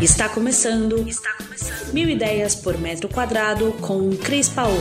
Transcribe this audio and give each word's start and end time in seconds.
Está 0.00 0.28
começando. 0.28 1.08
Está 1.08 1.34
começando. 1.36 1.92
Mil 1.92 2.08
ideias 2.08 2.54
por 2.54 2.78
metro 2.78 3.08
quadrado 3.08 3.72
com 3.80 4.10
Cris 4.16 4.48
Paola. 4.48 4.76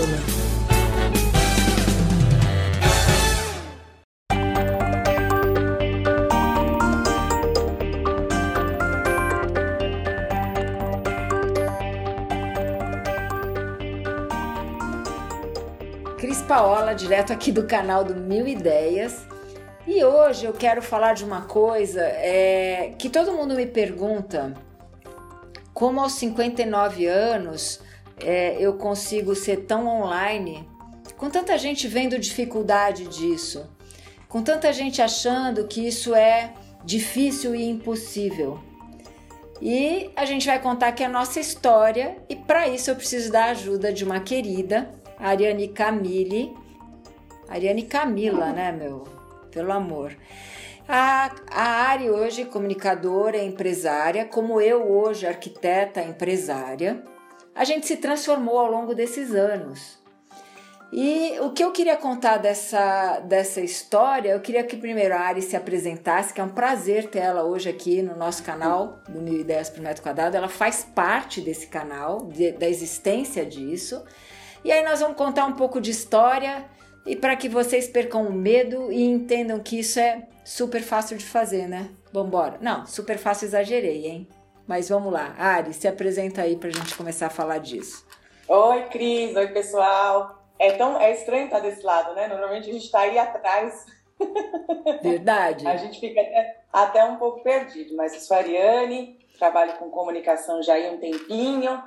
Cris 16.19 16.43
Paola, 16.43 16.93
direto 16.93 17.33
aqui 17.33 17.51
do 17.51 17.63
canal 17.63 18.03
do 18.03 18.13
Mil 18.13 18.47
Ideias. 18.47 19.25
E 19.87 20.03
hoje 20.03 20.45
eu 20.45 20.53
quero 20.53 20.83
falar 20.83 21.13
de 21.13 21.23
uma 21.23 21.41
coisa 21.41 22.01
é, 22.01 22.93
que 22.99 23.09
todo 23.09 23.31
mundo 23.31 23.55
me 23.55 23.65
pergunta 23.65 24.66
como 25.77 26.01
aos 26.01 26.13
59 26.13 27.05
anos 27.05 27.79
é, 28.19 28.57
eu 28.59 28.73
consigo 28.77 29.35
ser 29.35 29.65
tão 29.67 29.85
online, 29.85 30.67
com 31.15 31.29
tanta 31.29 31.55
gente 31.55 31.87
vendo 31.87 32.17
dificuldade 32.17 33.07
disso, 33.07 33.69
com 34.27 34.41
tanta 34.41 34.73
gente 34.73 35.03
achando 35.03 35.67
que 35.67 35.87
isso 35.87 36.15
é 36.15 36.51
difícil 36.83 37.53
e 37.53 37.69
impossível. 37.69 38.59
E 39.61 40.09
a 40.15 40.25
gente 40.25 40.47
vai 40.47 40.59
contar 40.59 40.87
aqui 40.87 41.03
a 41.03 41.09
nossa 41.09 41.39
história, 41.39 42.17
e 42.27 42.35
para 42.35 42.67
isso 42.67 42.89
eu 42.89 42.95
preciso 42.95 43.31
da 43.31 43.45
ajuda 43.45 43.93
de 43.93 44.03
uma 44.03 44.19
querida, 44.19 44.89
Ariane 45.19 45.67
Camille. 45.67 46.55
Ariane 47.47 47.83
Camila, 47.83 48.51
né, 48.51 48.71
meu? 48.71 49.03
Pelo 49.51 49.71
amor. 49.71 50.17
A, 50.87 51.31
a 51.51 51.63
Ari 51.89 52.09
hoje 52.09 52.45
comunicadora, 52.45 53.37
empresária, 53.37 54.23
como 54.23 54.61
eu 54.61 54.89
hoje 54.89 55.27
arquiteta, 55.27 56.01
empresária, 56.01 57.03
a 57.53 57.65
gente 57.65 57.85
se 57.85 57.97
transformou 57.97 58.57
ao 58.57 58.71
longo 58.71 58.95
desses 58.95 59.35
anos. 59.35 59.97
E 60.93 61.37
o 61.41 61.51
que 61.51 61.61
eu 61.61 61.73
queria 61.73 61.97
contar 61.97 62.37
dessa, 62.37 63.19
dessa 63.19 63.59
história, 63.59 64.29
eu 64.29 64.39
queria 64.39 64.63
que 64.63 64.77
primeiro 64.77 65.13
a 65.13 65.19
Ari 65.19 65.41
se 65.41 65.57
apresentasse, 65.57 66.33
que 66.33 66.39
é 66.39 66.43
um 66.43 66.49
prazer 66.49 67.09
ter 67.09 67.19
ela 67.19 67.43
hoje 67.43 67.67
aqui 67.67 68.01
no 68.01 68.15
nosso 68.15 68.41
canal 68.41 68.99
do 69.09 69.19
Mil 69.19 69.41
Ideias 69.41 69.69
por 69.69 69.81
Metro 69.81 70.01
Quadrado. 70.01 70.37
Ela 70.37 70.47
faz 70.47 70.87
parte 70.95 71.41
desse 71.41 71.67
canal, 71.67 72.27
de, 72.27 72.53
da 72.53 72.69
existência 72.69 73.45
disso. 73.45 74.01
E 74.63 74.71
aí 74.71 74.85
nós 74.85 75.01
vamos 75.01 75.17
contar 75.17 75.45
um 75.45 75.53
pouco 75.53 75.81
de 75.81 75.91
história 75.91 76.63
e 77.07 77.15
para 77.15 77.35
que 77.37 77.47
vocês 77.47 77.87
percam 77.87 78.27
o 78.27 78.33
medo 78.33 78.91
e 78.91 79.01
entendam 79.01 79.59
que 79.59 79.79
isso 79.79 79.97
é 79.97 80.27
super 80.43 80.83
fácil 80.83 81.17
de 81.17 81.25
fazer, 81.25 81.67
né? 81.67 81.89
Vambora. 82.11 82.57
Não, 82.59 82.85
super 82.85 83.17
fácil 83.17 83.45
exagerei, 83.45 84.05
hein? 84.05 84.27
Mas 84.67 84.89
vamos 84.89 85.11
lá. 85.13 85.33
Ari, 85.37 85.73
se 85.73 85.87
apresenta 85.87 86.41
aí 86.41 86.57
pra 86.57 86.69
gente 86.69 86.95
começar 86.95 87.27
a 87.27 87.29
falar 87.29 87.59
disso. 87.59 88.05
Oi, 88.49 88.83
Cris. 88.89 89.35
Oi, 89.35 89.47
pessoal. 89.47 90.43
É 90.59 90.73
tão 90.73 90.99
é 90.99 91.13
estranho 91.13 91.45
estar 91.45 91.61
desse 91.61 91.81
lado, 91.81 92.13
né? 92.13 92.27
Normalmente 92.27 92.69
a 92.69 92.73
gente 92.73 92.85
está 92.85 92.99
aí 92.99 93.17
atrás. 93.17 93.85
Verdade. 95.01 95.65
a 95.65 95.77
gente 95.77 96.01
fica 96.01 96.19
até, 96.19 96.59
até, 96.73 97.03
um 97.05 97.15
pouco 97.15 97.41
perdido. 97.41 97.95
Mas 97.95 98.13
eu 98.13 98.19
sou 98.19 98.35
a 98.35 98.41
Ariane, 98.41 99.17
trabalho 99.37 99.73
com 99.77 99.89
comunicação 99.89 100.61
já 100.61 100.75
há 100.75 100.91
um 100.91 100.97
tempinho. 100.97 101.81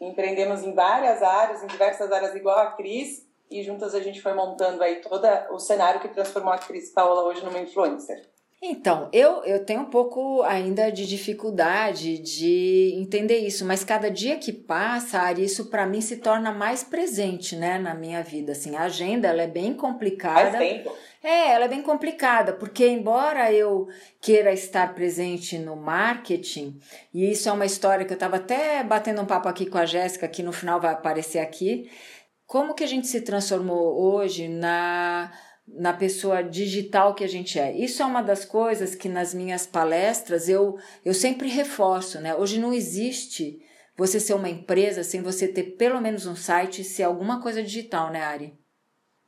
Empreendemos 0.00 0.64
em 0.64 0.74
várias 0.74 1.22
áreas, 1.22 1.62
em 1.62 1.68
diversas 1.68 2.10
áreas 2.10 2.34
igual 2.34 2.58
a 2.58 2.72
Cris 2.72 3.24
e 3.50 3.62
juntas 3.62 3.94
a 3.94 4.00
gente 4.00 4.20
foi 4.20 4.34
montando 4.34 4.82
aí 4.82 4.96
todo 4.96 5.26
o 5.50 5.58
cenário 5.58 6.00
que 6.00 6.08
transformou 6.08 6.52
a 6.52 6.58
Cris 6.58 6.90
Paola 6.90 7.24
hoje 7.24 7.44
numa 7.44 7.60
influencer. 7.60 8.34
Então, 8.66 9.10
eu, 9.12 9.44
eu 9.44 9.62
tenho 9.62 9.82
um 9.82 9.90
pouco 9.90 10.42
ainda 10.42 10.90
de 10.90 11.06
dificuldade 11.06 12.16
de 12.16 12.94
entender 12.96 13.36
isso, 13.38 13.62
mas 13.62 13.84
cada 13.84 14.10
dia 14.10 14.38
que 14.38 14.52
passa, 14.52 15.18
Ari, 15.18 15.44
isso 15.44 15.66
para 15.66 15.84
mim 15.84 16.00
se 16.00 16.16
torna 16.16 16.50
mais 16.50 16.82
presente, 16.82 17.56
né, 17.56 17.78
na 17.78 17.94
minha 17.94 18.22
vida. 18.22 18.52
Assim, 18.52 18.74
a 18.74 18.84
agenda 18.84 19.28
ela 19.28 19.42
é 19.42 19.46
bem 19.46 19.74
complicada. 19.74 20.52
Faz 20.52 20.58
tempo. 20.58 20.96
É, 21.22 21.52
ela 21.52 21.66
é 21.66 21.68
bem 21.68 21.82
complicada, 21.82 22.52
porque 22.52 22.86
embora 22.86 23.52
eu 23.52 23.88
queira 24.20 24.52
estar 24.52 24.94
presente 24.94 25.58
no 25.58 25.74
marketing, 25.74 26.78
e 27.12 27.30
isso 27.30 27.48
é 27.48 27.52
uma 27.52 27.64
história 27.64 28.04
que 28.04 28.12
eu 28.12 28.16
estava 28.16 28.36
até 28.36 28.82
batendo 28.82 29.22
um 29.22 29.26
papo 29.26 29.48
aqui 29.48 29.64
com 29.64 29.78
a 29.78 29.86
Jéssica, 29.86 30.28
que 30.28 30.42
no 30.42 30.52
final 30.52 30.80
vai 30.80 30.92
aparecer 30.92 31.38
aqui, 31.38 31.90
como 32.46 32.74
que 32.74 32.84
a 32.84 32.86
gente 32.86 33.06
se 33.06 33.20
transformou 33.20 34.00
hoje 34.00 34.48
na 34.48 35.32
na 35.66 35.94
pessoa 35.94 36.42
digital 36.42 37.14
que 37.14 37.24
a 37.24 37.28
gente 37.28 37.58
é. 37.58 37.74
Isso 37.74 38.02
é 38.02 38.04
uma 38.04 38.22
das 38.22 38.44
coisas 38.44 38.94
que 38.94 39.08
nas 39.08 39.32
minhas 39.32 39.66
palestras 39.66 40.46
eu, 40.48 40.76
eu 41.02 41.14
sempre 41.14 41.48
reforço, 41.48 42.20
né? 42.20 42.34
Hoje 42.34 42.60
não 42.60 42.72
existe 42.72 43.60
você 43.96 44.20
ser 44.20 44.34
uma 44.34 44.48
empresa 44.48 45.02
sem 45.02 45.22
você 45.22 45.48
ter 45.48 45.76
pelo 45.76 46.00
menos 46.00 46.26
um 46.26 46.36
site 46.36 46.82
e 46.82 46.84
ser 46.84 47.04
alguma 47.04 47.40
coisa 47.40 47.62
digital, 47.62 48.10
né, 48.10 48.22
Ari? 48.22 48.54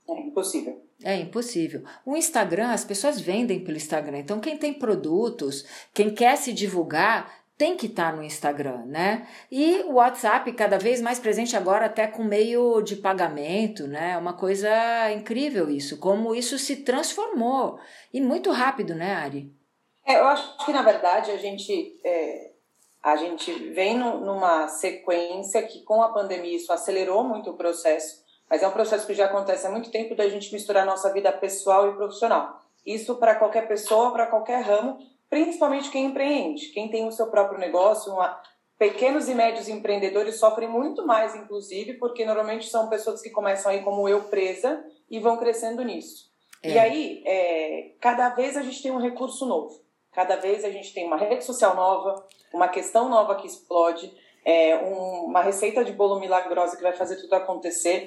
É 0.08 0.20
impossível. 0.20 0.82
É 1.02 1.16
impossível. 1.16 1.84
O 2.04 2.16
Instagram, 2.16 2.70
as 2.70 2.84
pessoas 2.84 3.20
vendem 3.20 3.62
pelo 3.62 3.76
Instagram. 3.76 4.18
Então, 4.18 4.40
quem 4.40 4.56
tem 4.56 4.74
produtos, 4.74 5.64
quem 5.92 6.10
quer 6.10 6.36
se 6.36 6.52
divulgar, 6.52 7.45
tem 7.56 7.76
que 7.76 7.86
estar 7.86 8.10
tá 8.10 8.16
no 8.16 8.22
Instagram, 8.22 8.84
né? 8.86 9.26
E 9.50 9.82
o 9.84 9.94
WhatsApp 9.94 10.52
cada 10.52 10.78
vez 10.78 11.00
mais 11.00 11.18
presente 11.18 11.56
agora 11.56 11.86
até 11.86 12.06
com 12.06 12.22
meio 12.22 12.82
de 12.82 12.96
pagamento, 12.96 13.86
né? 13.86 14.16
Uma 14.18 14.34
coisa 14.34 14.68
incrível 15.12 15.70
isso, 15.70 15.98
como 15.98 16.34
isso 16.34 16.58
se 16.58 16.76
transformou 16.76 17.78
e 18.12 18.20
muito 18.20 18.50
rápido, 18.50 18.94
né, 18.94 19.14
Ari? 19.14 19.52
É, 20.04 20.18
eu 20.18 20.26
acho 20.26 20.64
que 20.64 20.72
na 20.72 20.82
verdade 20.82 21.30
a 21.30 21.36
gente 21.36 21.98
é, 22.04 22.50
a 23.02 23.16
gente 23.16 23.52
vem 23.70 23.96
no, 23.96 24.20
numa 24.20 24.68
sequência 24.68 25.62
que 25.62 25.82
com 25.82 26.02
a 26.02 26.12
pandemia 26.12 26.56
isso 26.56 26.72
acelerou 26.72 27.24
muito 27.24 27.50
o 27.50 27.56
processo, 27.56 28.22
mas 28.50 28.62
é 28.62 28.68
um 28.68 28.72
processo 28.72 29.06
que 29.06 29.14
já 29.14 29.26
acontece 29.26 29.66
há 29.66 29.70
muito 29.70 29.90
tempo 29.90 30.14
da 30.14 30.28
gente 30.28 30.52
misturar 30.52 30.84
nossa 30.84 31.12
vida 31.12 31.32
pessoal 31.32 31.88
e 31.88 31.96
profissional. 31.96 32.62
Isso 32.84 33.16
para 33.16 33.34
qualquer 33.34 33.66
pessoa, 33.66 34.12
para 34.12 34.26
qualquer 34.26 34.62
ramo, 34.62 34.98
principalmente 35.28 35.90
quem 35.90 36.06
empreende, 36.06 36.68
quem 36.68 36.88
tem 36.88 37.06
o 37.06 37.12
seu 37.12 37.26
próprio 37.28 37.58
negócio, 37.58 38.12
uma, 38.12 38.40
pequenos 38.78 39.28
e 39.28 39.34
médios 39.34 39.68
empreendedores 39.68 40.38
sofrem 40.38 40.68
muito 40.68 41.06
mais, 41.06 41.34
inclusive, 41.34 41.94
porque 41.94 42.24
normalmente 42.24 42.68
são 42.68 42.88
pessoas 42.88 43.22
que 43.22 43.30
começam 43.30 43.70
aí 43.70 43.82
como 43.82 44.08
eu 44.08 44.24
presa 44.24 44.84
e 45.10 45.18
vão 45.18 45.36
crescendo 45.36 45.82
nisso. 45.82 46.30
É. 46.62 46.70
E 46.70 46.78
aí, 46.78 47.22
é, 47.26 47.92
cada 48.00 48.30
vez 48.30 48.56
a 48.56 48.62
gente 48.62 48.82
tem 48.82 48.90
um 48.90 49.00
recurso 49.00 49.46
novo, 49.46 49.80
cada 50.12 50.36
vez 50.36 50.64
a 50.64 50.70
gente 50.70 50.92
tem 50.92 51.06
uma 51.06 51.16
rede 51.16 51.44
social 51.44 51.74
nova, 51.74 52.26
uma 52.52 52.68
questão 52.68 53.08
nova 53.08 53.36
que 53.36 53.46
explode, 53.46 54.12
é, 54.44 54.76
um, 54.76 55.24
uma 55.24 55.42
receita 55.42 55.84
de 55.84 55.92
bolo 55.92 56.20
milagrosa 56.20 56.76
que 56.76 56.82
vai 56.82 56.92
fazer 56.92 57.16
tudo 57.16 57.34
acontecer. 57.34 58.06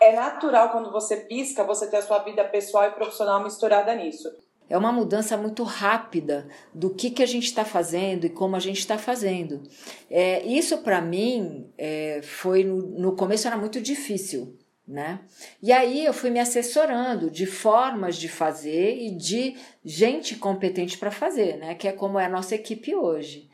É 0.00 0.12
natural 0.12 0.70
quando 0.70 0.90
você 0.90 1.16
pisca, 1.16 1.64
você 1.64 1.90
ter 1.90 1.98
a 1.98 2.02
sua 2.02 2.18
vida 2.18 2.44
pessoal 2.44 2.84
e 2.84 2.92
profissional 2.92 3.42
misturada 3.42 3.94
nisso. 3.94 4.28
É 4.72 4.78
uma 4.78 4.90
mudança 4.90 5.36
muito 5.36 5.64
rápida 5.64 6.48
do 6.72 6.88
que, 6.88 7.10
que 7.10 7.22
a 7.22 7.26
gente 7.26 7.44
está 7.44 7.62
fazendo 7.62 8.24
e 8.24 8.30
como 8.30 8.56
a 8.56 8.58
gente 8.58 8.78
está 8.78 8.96
fazendo. 8.96 9.62
É, 10.08 10.42
isso, 10.46 10.78
para 10.78 10.98
mim, 10.98 11.70
é, 11.76 12.22
foi 12.22 12.64
no, 12.64 12.78
no 12.98 13.14
começo 13.14 13.46
era 13.46 13.58
muito 13.58 13.82
difícil. 13.82 14.56
Né? 14.88 15.20
E 15.62 15.70
aí 15.70 16.06
eu 16.06 16.14
fui 16.14 16.30
me 16.30 16.40
assessorando 16.40 17.30
de 17.30 17.44
formas 17.44 18.16
de 18.16 18.30
fazer 18.30 18.96
e 18.96 19.10
de 19.10 19.56
gente 19.84 20.36
competente 20.36 20.96
para 20.96 21.10
fazer, 21.10 21.58
né? 21.58 21.74
Que 21.74 21.88
é 21.88 21.92
como 21.92 22.18
é 22.18 22.24
a 22.24 22.30
nossa 22.30 22.54
equipe 22.54 22.94
hoje. 22.94 23.50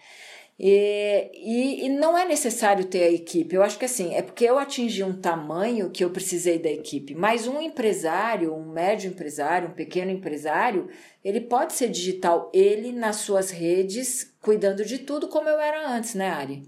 E, 0.61 1.31
e, 1.35 1.87
e, 1.87 1.89
não 1.89 2.19
é 2.19 2.25
necessário 2.25 2.85
ter 2.85 3.05
a 3.05 3.11
equipe. 3.11 3.55
Eu 3.55 3.63
acho 3.63 3.79
que 3.79 3.85
assim, 3.85 4.13
é 4.15 4.23
porque 4.23 4.45
eu 4.45 4.59
atingi 4.59 5.05
um 5.05 5.21
tamanho 5.21 5.91
que 5.91 6.05
eu 6.05 6.11
precisei 6.11 6.59
da 6.59 6.69
equipe. 6.69 7.15
Mas 7.15 7.47
um 7.47 7.61
empresário, 7.61 8.53
um 8.53 8.73
médio 8.73 9.09
empresário, 9.09 9.69
um 9.69 9.75
pequeno 9.75 10.11
empresário, 10.11 10.89
ele 11.25 11.41
pode 11.43 11.75
ser 11.75 11.89
digital, 11.89 12.51
ele 12.53 12.91
nas 12.91 13.17
suas 13.17 13.53
redes, 13.53 14.37
cuidando 14.43 14.85
de 14.85 14.99
tudo 14.99 15.29
como 15.29 15.49
eu 15.49 15.61
era 15.61 15.89
antes, 15.89 16.15
né, 16.15 16.29
Ari? 16.29 16.63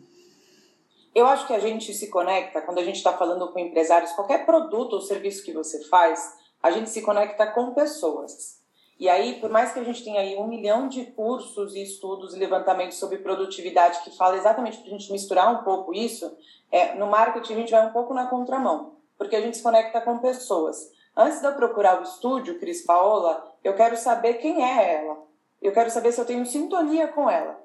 Eu 1.13 1.27
acho 1.27 1.49
que 1.49 1.53
a 1.53 1.59
gente 1.59 1.93
se 1.93 2.07
conecta, 2.09 2.63
quando 2.63 2.79
a 2.79 2.85
gente 2.85 2.97
está 2.97 3.13
falando 3.19 3.53
com 3.53 3.59
empresários, 3.59 4.13
qualquer 4.13 4.47
produto 4.47 4.93
ou 4.93 5.01
serviço 5.01 5.45
que 5.45 5.53
você 5.53 5.83
faz, 5.89 6.39
a 6.63 6.71
gente 6.71 6.89
se 6.89 7.03
conecta 7.03 7.45
com 7.49 7.75
pessoas. 7.75 8.60
E 9.01 9.09
aí, 9.09 9.41
por 9.41 9.49
mais 9.49 9.73
que 9.73 9.79
a 9.79 9.83
gente 9.83 10.05
tenha 10.05 10.21
aí 10.21 10.37
um 10.37 10.47
milhão 10.47 10.87
de 10.87 11.07
cursos 11.07 11.75
e 11.75 11.83
estudos 11.83 12.35
e 12.35 12.39
levantamentos 12.39 12.99
sobre 12.99 13.17
produtividade 13.17 14.03
que 14.05 14.15
fala 14.15 14.37
exatamente 14.37 14.77
para 14.77 14.89
a 14.89 14.91
gente 14.91 15.11
misturar 15.11 15.51
um 15.51 15.65
pouco 15.65 15.95
isso, 15.95 16.31
é, 16.71 16.95
no 16.97 17.07
marketing 17.07 17.55
a 17.55 17.57
gente 17.57 17.71
vai 17.71 17.87
um 17.87 17.93
pouco 17.93 18.13
na 18.13 18.27
contramão, 18.27 18.97
porque 19.17 19.35
a 19.35 19.41
gente 19.41 19.57
se 19.57 19.63
conecta 19.63 20.03
com 20.03 20.19
pessoas. 20.19 20.93
Antes 21.17 21.41
de 21.41 21.47
eu 21.47 21.55
procurar 21.55 21.99
o 21.99 22.03
estúdio, 22.03 22.61
Cris 22.61 22.85
Paola, 22.85 23.43
eu 23.65 23.75
quero 23.75 23.97
saber 23.97 24.35
quem 24.35 24.63
é 24.63 24.97
ela. 24.97 25.17
Eu 25.63 25.73
quero 25.73 25.91
saber 25.91 26.13
se 26.13 26.21
eu 26.21 26.27
tenho 26.27 26.45
sintonia 26.45 27.09
com 27.09 27.29
ela. 27.29 27.59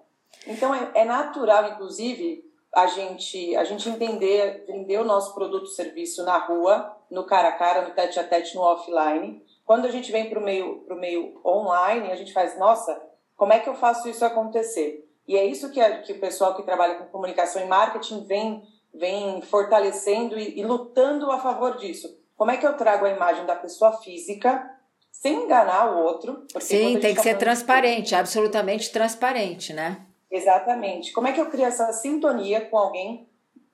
Então 0.48 0.74
é, 0.74 0.90
é 0.94 1.04
natural, 1.04 1.74
inclusive, 1.74 2.50
a 2.74 2.88
gente, 2.88 3.54
a 3.58 3.66
gente 3.66 3.90
entender, 3.90 4.64
vender 4.66 5.00
o 5.00 5.06
nosso 5.06 5.34
produto 5.34 5.68
serviço 5.68 6.24
na 6.24 6.38
rua, 6.38 6.96
no 7.12 7.26
cara 7.26 7.50
a 7.50 7.54
cara, 7.58 7.82
no 7.82 7.94
tete 7.94 8.22
a 8.22 8.24
tete, 8.24 8.56
no 8.56 8.62
offline 8.62 9.44
quando 9.66 9.86
a 9.86 9.92
gente 9.92 10.12
vem 10.12 10.30
para 10.30 10.40
o 10.40 10.44
meio, 10.44 10.82
pro 10.86 10.96
meio 10.96 11.42
online, 11.44 12.12
a 12.12 12.16
gente 12.16 12.32
faz, 12.32 12.58
nossa, 12.58 13.02
como 13.36 13.52
é 13.52 13.60
que 13.60 13.68
eu 13.68 13.76
faço 13.76 14.08
isso 14.08 14.24
acontecer? 14.24 15.04
E 15.28 15.36
é 15.36 15.44
isso 15.44 15.72
que, 15.72 15.82
a, 15.82 16.02
que 16.02 16.14
o 16.14 16.20
pessoal 16.20 16.56
que 16.56 16.64
trabalha 16.64 16.96
com 16.96 17.06
comunicação 17.06 17.62
e 17.62 17.66
marketing 17.66 18.24
vem, 18.26 18.64
vem 18.94 19.42
fortalecendo 19.42 20.38
e, 20.38 20.60
e 20.60 20.64
lutando 20.64 21.32
a 21.32 21.40
favor 21.40 21.78
disso. 21.78 22.16
Como 22.38 22.52
é 22.52 22.58
que 22.58 22.66
eu 22.66 22.78
trago 22.78 23.06
a 23.06 23.10
imagem 23.10 23.46
da 23.46 23.56
pessoa 23.56 23.94
física 23.94 24.70
sem 25.12 25.44
enganar 25.44 25.96
o 25.96 26.04
outro? 26.04 26.46
Sim, 26.60 27.00
tem 27.00 27.12
que 27.12 27.16
tá 27.16 27.24
ser 27.24 27.38
transparente, 27.38 28.10
de... 28.10 28.16
absolutamente 28.16 28.92
transparente, 28.92 29.74
né? 29.74 30.06
Exatamente. 30.30 31.12
Como 31.12 31.28
é 31.28 31.32
que 31.32 31.42
eu 31.42 31.50
crio 31.50 31.66
essa 31.66 31.92
sintonia 31.92 32.62
com 32.62 32.78
alguém 32.78 33.28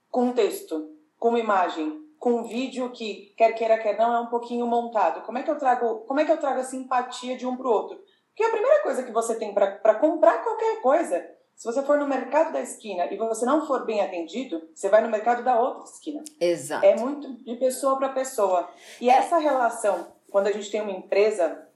com 0.09 0.31
texto, 0.31 0.89
com 1.17 1.37
imagem, 1.37 2.00
com 2.21 2.43
vídeo 2.43 2.91
que 2.91 3.33
quer 3.35 3.51
queira 3.53 3.79
quer 3.79 3.97
não 3.97 4.13
é 4.13 4.19
um 4.19 4.27
pouquinho 4.27 4.67
montado? 4.67 5.25
Como 5.25 5.39
é 5.39 5.43
que 5.43 5.49
eu 5.49 5.57
trago, 5.57 6.01
como 6.01 6.19
é 6.19 6.23
que 6.23 6.31
eu 6.31 6.37
trago 6.37 6.59
a 6.59 6.63
simpatia 6.63 7.35
de 7.35 7.47
um 7.47 7.57
para 7.57 7.67
o 7.67 7.71
outro? 7.71 7.99
Porque 8.27 8.43
a 8.43 8.51
primeira 8.51 8.83
coisa 8.83 9.01
que 9.01 9.11
você 9.11 9.33
tem 9.39 9.51
para 9.55 9.95
comprar 9.95 10.43
qualquer 10.43 10.81
coisa, 10.81 11.27
se 11.55 11.65
você 11.65 11.81
for 11.81 11.97
no 11.97 12.07
mercado 12.07 12.53
da 12.53 12.61
esquina 12.61 13.11
e 13.11 13.17
você 13.17 13.43
não 13.43 13.65
for 13.65 13.87
bem 13.87 14.01
atendido, 14.01 14.61
você 14.71 14.87
vai 14.87 15.01
no 15.01 15.09
mercado 15.09 15.43
da 15.43 15.59
outra 15.59 15.83
esquina. 15.83 16.23
Exato. 16.39 16.85
É 16.85 16.95
muito 16.95 17.27
de 17.43 17.55
pessoa 17.55 17.97
para 17.97 18.09
pessoa. 18.09 18.69
E 19.01 19.09
essa 19.09 19.39
relação, 19.39 20.13
quando 20.29 20.45
a 20.45 20.51
gente 20.51 20.69
tem 20.69 20.79
uma 20.79 20.91
empresa 20.91 21.67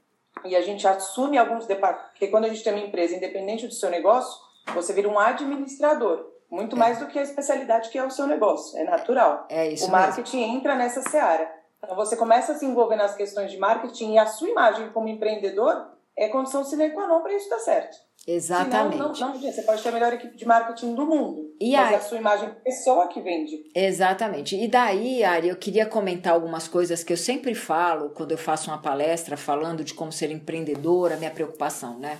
e 0.43 0.55
a 0.55 0.61
gente 0.61 0.87
assume 0.87 1.39
alguns 1.39 1.65
departamentos, 1.65 2.11
porque 2.11 2.27
quando 2.27 2.45
a 2.45 2.49
gente 2.49 2.63
tem 2.63 2.71
uma 2.71 2.85
empresa, 2.85 3.15
independente 3.15 3.65
do 3.65 3.73
seu 3.73 3.89
negócio, 3.89 4.39
você 4.75 4.93
vira 4.93 5.09
um 5.09 5.17
administrador. 5.17 6.34
Muito 6.49 6.75
é. 6.75 6.79
mais 6.79 6.99
do 6.99 7.07
que 7.07 7.19
a 7.19 7.23
especialidade 7.23 7.89
que 7.89 7.97
é 7.97 8.05
o 8.05 8.09
seu 8.09 8.27
negócio. 8.27 8.77
É 8.77 8.83
natural. 8.83 9.45
É 9.49 9.67
isso 9.71 9.87
O 9.87 9.91
marketing 9.91 10.39
mesmo. 10.39 10.57
entra 10.57 10.75
nessa 10.75 11.01
seara. 11.01 11.49
Então 11.83 11.95
você 11.95 12.15
começa 12.15 12.53
a 12.53 12.55
se 12.55 12.65
envolver 12.65 12.95
nas 12.95 13.15
questões 13.15 13.51
de 13.51 13.57
marketing 13.57 14.13
e 14.13 14.17
a 14.17 14.25
sua 14.25 14.49
imagem 14.49 14.89
como 14.89 15.07
empreendedor 15.07 15.87
é 16.17 16.29
condição 16.29 16.63
sine 16.63 16.91
qua 16.91 17.07
non 17.07 17.21
para 17.21 17.33
isso 17.33 17.49
dar 17.49 17.59
certo. 17.59 17.97
Exatamente. 18.27 18.93
Senão, 18.93 19.13
não, 19.13 19.33
não, 19.33 19.39
você 19.39 19.61
pode 19.61 19.83
ter 19.83 19.89
a 19.89 19.91
melhor 19.91 20.13
equipe 20.13 20.35
de 20.35 20.47
marketing 20.47 20.95
do 20.95 21.05
mundo. 21.05 21.53
E 21.61 21.73
mas 21.73 21.95
a 21.95 21.99
sua 21.99 22.17
imagem 22.17 22.49
pessoa 22.63 23.07
que 23.07 23.21
vende. 23.21 23.69
Exatamente. 23.75 24.55
E 24.55 24.67
daí, 24.67 25.23
Ari, 25.23 25.49
eu 25.49 25.55
queria 25.55 25.85
comentar 25.85 26.33
algumas 26.33 26.67
coisas 26.67 27.03
que 27.03 27.13
eu 27.13 27.17
sempre 27.17 27.53
falo 27.53 28.09
quando 28.09 28.31
eu 28.31 28.37
faço 28.37 28.71
uma 28.71 28.79
palestra 28.79 29.37
falando 29.37 29.83
de 29.83 29.93
como 29.93 30.11
ser 30.11 30.31
empreendedora, 30.31 31.17
minha 31.17 31.29
preocupação, 31.29 31.99
né? 31.99 32.17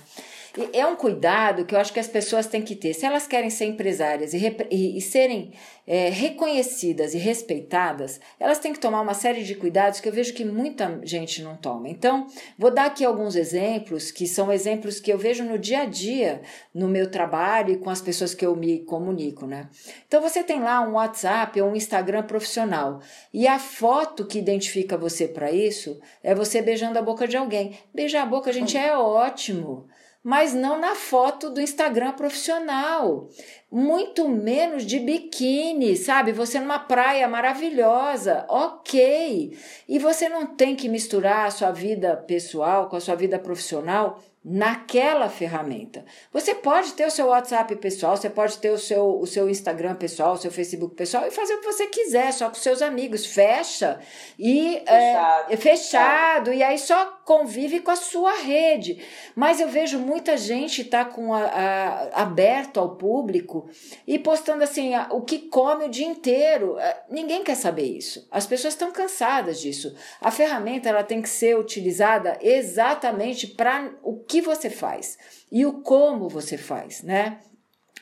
É 0.72 0.86
um 0.86 0.96
cuidado 0.96 1.64
que 1.64 1.74
eu 1.74 1.78
acho 1.78 1.92
que 1.92 2.00
as 2.00 2.08
pessoas 2.08 2.46
têm 2.46 2.62
que 2.62 2.74
ter. 2.74 2.94
Se 2.94 3.04
elas 3.04 3.26
querem 3.26 3.50
ser 3.50 3.66
empresárias 3.66 4.32
e, 4.32 4.56
e, 4.70 4.96
e 4.96 5.00
serem 5.00 5.52
é, 5.86 6.08
reconhecidas 6.08 7.14
e 7.14 7.18
respeitadas, 7.18 8.20
elas 8.40 8.58
têm 8.58 8.72
que 8.72 8.78
tomar 8.78 9.00
uma 9.02 9.14
série 9.14 9.42
de 9.44 9.54
cuidados 9.54 10.00
que 10.00 10.08
eu 10.08 10.12
vejo 10.12 10.32
que 10.32 10.44
muita 10.44 11.00
gente 11.04 11.42
não 11.42 11.56
toma. 11.56 11.88
Então, 11.88 12.26
vou 12.58 12.70
dar 12.70 12.86
aqui 12.86 13.04
alguns 13.04 13.36
exemplos 13.36 14.10
que 14.10 14.26
são 14.26 14.52
exemplos 14.52 14.98
que 14.98 15.12
eu 15.12 15.18
vejo 15.18 15.44
no 15.44 15.58
dia 15.58 15.82
a 15.82 15.84
dia, 15.84 16.40
no 16.74 16.88
meu 16.88 17.10
trabalho 17.10 17.74
e 17.74 17.78
com 17.78 17.90
as 17.90 18.00
pessoas 18.00 18.34
que 18.34 18.44
eu 18.44 18.56
me 18.56 18.80
comunico, 18.80 19.46
né? 19.46 19.68
Então, 20.08 20.22
você 20.22 20.42
tem 20.42 20.60
lá 20.60 20.80
um 20.80 20.94
WhatsApp 20.94 21.60
ou 21.60 21.70
um 21.70 21.76
Instagram 21.76 22.22
profissional 22.22 23.00
e 23.32 23.46
a 23.46 23.58
foto 23.58 24.26
que 24.26 24.38
identifica 24.38 24.96
você 24.96 25.28
para 25.28 25.52
isso 25.52 26.00
é 26.22 26.34
você 26.34 26.62
beijando 26.62 26.98
a 26.98 27.02
boca 27.02 27.28
de 27.28 27.36
alguém. 27.36 27.78
Beijar 27.94 28.22
a 28.22 28.26
boca, 28.26 28.52
gente, 28.52 28.76
é 28.76 28.96
ótimo 28.96 29.86
mas 30.26 30.52
não 30.52 30.76
na 30.80 30.96
foto 30.96 31.48
do 31.48 31.60
Instagram 31.60 32.10
profissional. 32.14 33.28
Muito 33.70 34.28
menos 34.28 34.84
de 34.84 34.98
biquíni, 34.98 35.94
sabe? 35.94 36.32
Você 36.32 36.58
numa 36.58 36.80
praia 36.80 37.28
maravilhosa, 37.28 38.44
ok. 38.48 39.56
E 39.88 39.98
você 40.00 40.28
não 40.28 40.44
tem 40.44 40.74
que 40.74 40.88
misturar 40.88 41.46
a 41.46 41.50
sua 41.52 41.70
vida 41.70 42.16
pessoal 42.16 42.88
com 42.88 42.96
a 42.96 43.00
sua 43.00 43.14
vida 43.14 43.38
profissional 43.38 44.20
naquela 44.48 45.28
ferramenta. 45.28 46.04
Você 46.32 46.54
pode 46.54 46.92
ter 46.92 47.04
o 47.04 47.10
seu 47.10 47.26
WhatsApp 47.26 47.74
pessoal, 47.76 48.16
você 48.16 48.30
pode 48.30 48.58
ter 48.58 48.70
o 48.70 48.78
seu, 48.78 49.18
o 49.18 49.26
seu 49.26 49.50
Instagram 49.50 49.96
pessoal, 49.96 50.34
o 50.34 50.36
seu 50.36 50.52
Facebook 50.52 50.94
pessoal 50.94 51.26
e 51.26 51.32
fazer 51.32 51.54
o 51.54 51.60
que 51.60 51.66
você 51.66 51.88
quiser, 51.88 52.32
só 52.32 52.48
com 52.48 52.54
seus 52.54 52.80
amigos. 52.80 53.26
Fecha 53.26 53.98
e 54.38 54.84
fechado, 54.86 55.52
é, 55.52 55.56
fechado 55.56 56.52
e 56.52 56.62
aí 56.62 56.78
só 56.78 57.18
convive 57.24 57.80
com 57.80 57.90
a 57.90 57.96
sua 57.96 58.34
rede. 58.34 59.04
Mas 59.34 59.58
eu 59.58 59.66
vejo 59.66 59.98
muita 59.98 60.36
gente 60.36 60.84
tá 60.84 61.04
com 61.04 61.34
a, 61.34 61.42
a, 61.42 62.22
aberto 62.22 62.78
ao 62.78 62.94
público 62.94 63.68
e 64.06 64.16
postando 64.16 64.62
assim 64.62 64.94
a, 64.94 65.08
o 65.10 65.22
que 65.22 65.40
come 65.40 65.86
o 65.86 65.90
dia 65.90 66.06
inteiro. 66.06 66.78
É, 66.78 67.02
ninguém 67.10 67.42
quer 67.42 67.56
saber 67.56 67.86
isso. 67.86 68.28
As 68.30 68.46
pessoas 68.46 68.74
estão 68.74 68.92
cansadas 68.92 69.60
disso. 69.60 69.92
A 70.20 70.30
ferramenta 70.30 70.88
ela 70.88 71.02
tem 71.02 71.20
que 71.20 71.28
ser 71.28 71.58
utilizada 71.58 72.38
exatamente 72.40 73.48
para 73.48 73.90
o 74.04 74.20
que 74.20 74.35
que 74.36 74.42
você 74.42 74.68
faz 74.68 75.16
e 75.50 75.64
o 75.64 75.80
como 75.80 76.28
você 76.28 76.58
faz, 76.58 77.02
né? 77.02 77.38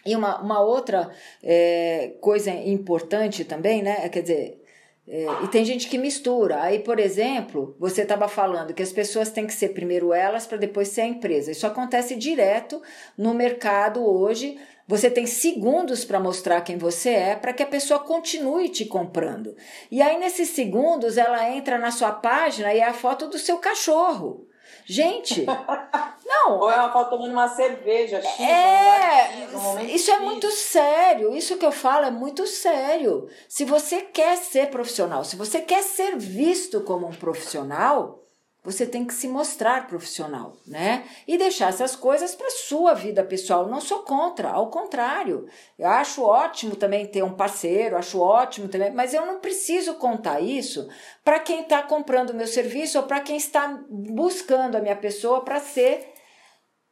E 0.04 0.16
uma, 0.16 0.42
uma 0.42 0.60
outra 0.60 1.10
é, 1.42 2.14
coisa 2.20 2.50
importante 2.50 3.44
também, 3.44 3.82
né? 3.82 4.08
Quer 4.08 4.22
dizer, 4.22 4.62
é, 5.06 5.26
e 5.44 5.48
tem 5.48 5.64
gente 5.64 5.88
que 5.88 5.96
mistura. 5.96 6.60
Aí, 6.60 6.80
por 6.80 6.98
exemplo, 6.98 7.76
você 7.78 8.02
estava 8.02 8.26
falando 8.26 8.74
que 8.74 8.82
as 8.82 8.92
pessoas 8.92 9.30
têm 9.30 9.46
que 9.46 9.54
ser 9.54 9.68
primeiro 9.68 10.12
elas 10.12 10.44
para 10.44 10.58
depois 10.58 10.88
ser 10.88 11.02
a 11.02 11.06
empresa. 11.06 11.52
Isso 11.52 11.66
acontece 11.68 12.16
direto 12.16 12.82
no 13.16 13.32
mercado 13.32 14.04
hoje. 14.04 14.58
Você 14.88 15.08
tem 15.08 15.26
segundos 15.26 16.04
para 16.04 16.18
mostrar 16.18 16.60
quem 16.62 16.76
você 16.76 17.10
é 17.10 17.36
para 17.36 17.52
que 17.52 17.62
a 17.62 17.66
pessoa 17.66 18.00
continue 18.00 18.68
te 18.68 18.84
comprando. 18.84 19.54
E 19.88 20.02
aí, 20.02 20.18
nesses 20.18 20.48
segundos, 20.48 21.16
ela 21.16 21.48
entra 21.48 21.78
na 21.78 21.92
sua 21.92 22.10
página 22.10 22.74
e 22.74 22.80
é 22.80 22.84
a 22.84 22.92
foto 22.92 23.28
do 23.28 23.38
seu 23.38 23.58
cachorro. 23.58 24.48
Gente, 24.86 25.46
não. 26.24 26.60
Ou 26.60 26.70
é 26.70 26.76
uma 26.76 26.92
foto 26.92 27.10
tomando 27.10 27.32
uma 27.32 27.48
cerveja. 27.48 28.20
X, 28.20 28.40
é, 28.40 29.48
um 29.56 29.80
isso 29.80 30.10
é 30.10 30.18
muito 30.18 30.50
sério. 30.50 31.34
Isso 31.34 31.56
que 31.56 31.64
eu 31.64 31.72
falo 31.72 32.04
é 32.06 32.10
muito 32.10 32.46
sério. 32.46 33.28
Se 33.48 33.64
você 33.64 34.02
quer 34.02 34.36
ser 34.36 34.70
profissional, 34.70 35.24
se 35.24 35.36
você 35.36 35.60
quer 35.60 35.82
ser 35.82 36.16
visto 36.16 36.80
como 36.82 37.06
um 37.06 37.14
profissional, 37.14 38.23
você 38.64 38.86
tem 38.86 39.04
que 39.04 39.12
se 39.12 39.28
mostrar 39.28 39.86
profissional, 39.86 40.56
né? 40.66 41.04
E 41.28 41.36
deixar 41.36 41.68
essas 41.68 41.94
coisas 41.94 42.34
para 42.34 42.50
sua 42.50 42.94
vida 42.94 43.22
pessoal. 43.22 43.68
Não 43.68 43.78
sou 43.78 43.98
contra, 43.98 44.48
ao 44.48 44.70
contrário. 44.70 45.46
Eu 45.78 45.88
acho 45.88 46.22
ótimo 46.22 46.74
também 46.74 47.04
ter 47.04 47.22
um 47.22 47.34
parceiro, 47.34 47.98
acho 47.98 48.18
ótimo 48.18 48.66
também, 48.68 48.90
mas 48.90 49.12
eu 49.12 49.26
não 49.26 49.38
preciso 49.38 49.94
contar 49.94 50.40
isso 50.40 50.88
para 51.22 51.38
quem 51.38 51.60
está 51.60 51.82
comprando 51.82 52.30
o 52.30 52.34
meu 52.34 52.46
serviço 52.46 52.98
ou 52.98 53.04
para 53.04 53.20
quem 53.20 53.36
está 53.36 53.78
buscando 53.90 54.76
a 54.76 54.80
minha 54.80 54.96
pessoa 54.96 55.44
para 55.44 55.60
ser 55.60 56.14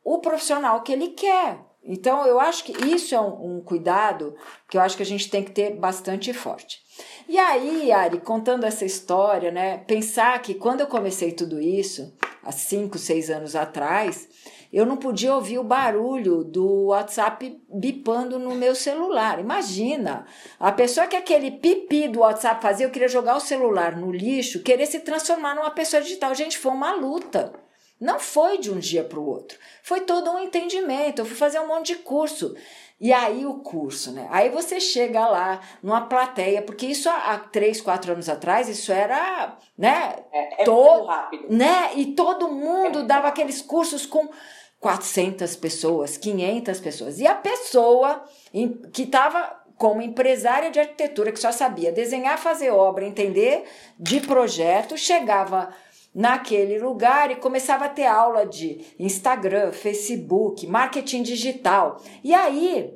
o 0.05 0.19
profissional 0.19 0.83
que 0.83 0.93
ele 0.93 1.09
quer. 1.09 1.59
Então, 1.83 2.27
eu 2.27 2.39
acho 2.39 2.65
que 2.65 2.73
isso 2.87 3.15
é 3.15 3.21
um, 3.21 3.57
um 3.57 3.65
cuidado 3.65 4.37
que 4.69 4.77
eu 4.77 4.81
acho 4.83 4.97
que 4.97 5.03
a 5.03 5.07
gente 5.07 5.31
tem 5.31 5.43
que 5.43 5.51
ter 5.53 5.75
bastante 5.75 6.35
forte. 6.35 6.82
E 7.29 7.39
aí, 7.39 7.93
Ari, 7.93 8.21
contando 8.21 8.65
essa 8.65 8.85
história, 8.85 9.51
né? 9.51 9.79
Pensar 9.87 10.41
que 10.43 10.55
quando 10.55 10.81
eu 10.81 10.87
comecei 10.87 11.33
tudo 11.33 11.61
isso, 11.61 12.13
há 12.43 12.53
cinco, 12.53 12.99
seis 12.99 13.31
anos 13.31 13.55
atrás, 13.55 14.29
eu 14.73 14.87
não 14.87 14.97
podia 14.97 15.35
ouvir 15.35 15.59
o 15.59 15.65
barulho 15.65 16.43
do 16.43 16.87
WhatsApp 16.87 17.61
bipando 17.69 18.39
no 18.39 18.55
meu 18.55 18.75
celular. 18.75 19.39
Imagina, 19.39 20.27
a 20.59 20.73
pessoa 20.73 21.07
que 21.07 21.17
aquele 21.17 21.51
pipi 21.51 22.09
do 22.09 22.21
WhatsApp 22.21 22.63
fazia, 22.63 22.87
eu 22.87 22.91
queria 22.91 23.09
jogar 23.09 23.37
o 23.37 23.41
celular 23.41 23.97
no 23.97 24.11
lixo, 24.11 24.63
querer 24.63 24.87
se 24.87 25.01
transformar 25.01 25.55
numa 25.55 25.71
pessoa 25.71 26.03
digital. 26.03 26.35
Gente, 26.35 26.57
foi 26.57 26.73
uma 26.73 26.95
luta. 26.95 27.53
Não 28.01 28.19
foi 28.19 28.59
de 28.59 28.69
um 28.69 28.81
dia 28.81 29.05
para 29.05 29.21
o 29.21 29.29
outro. 29.29 29.57
Foi 29.83 30.01
todo 30.01 30.31
um 30.31 30.39
entendimento. 30.41 31.21
Eu 31.21 31.25
fui 31.25 31.37
fazer 31.37 31.61
um 31.61 31.69
monte 31.69 31.95
de 31.95 31.97
curso. 31.97 32.57
E 33.01 33.13
aí 33.13 33.45
o 33.45 33.55
curso, 33.55 34.13
né? 34.13 34.29
Aí 34.31 34.49
você 34.49 34.79
chega 34.79 35.27
lá 35.27 35.61
numa 35.83 36.03
plateia, 36.03 36.63
porque 36.63 36.87
isso 36.87 37.09
há 37.09 37.39
três, 37.39 37.81
quatro 37.81 38.13
anos 38.13 38.29
atrás, 38.29 38.69
isso 38.69 38.93
era, 38.93 39.57
né? 39.77 40.17
É, 40.33 40.63
é 40.63 40.65
todo, 40.65 41.07
rápido. 41.07 41.47
Né? 41.51 41.91
E 41.97 42.07
todo 42.15 42.51
mundo 42.51 43.01
é. 43.01 43.05
dava 43.05 43.29
aqueles 43.29 43.61
cursos 43.61 44.07
com 44.07 44.29
400 44.79 45.57
pessoas, 45.57 46.17
500 46.17 46.81
pessoas. 46.81 47.21
E 47.21 47.27
a 47.27 47.35
pessoa 47.35 48.25
que 48.93 49.03
estava 49.03 49.63
como 49.77 50.01
empresária 50.01 50.71
de 50.71 50.79
arquitetura, 50.79 51.33
que 51.33 51.41
só 51.41 51.51
sabia 51.51 51.91
desenhar, 51.91 52.39
fazer 52.39 52.71
obra, 52.71 53.05
entender 53.05 53.65
de 53.99 54.21
projeto, 54.21 54.97
chegava 54.97 55.75
naquele 56.15 56.79
lugar 56.79 57.31
e 57.31 57.37
começava 57.37 57.87
a 57.87 57.89
ter 57.89 58.07
aula 58.07 58.47
de 58.47 58.95
Instagram, 58.99 59.73
Facebook, 59.73 60.67
marketing 60.67 61.23
digital. 61.23 62.01
E 62.23 62.35
aí, 62.35 62.93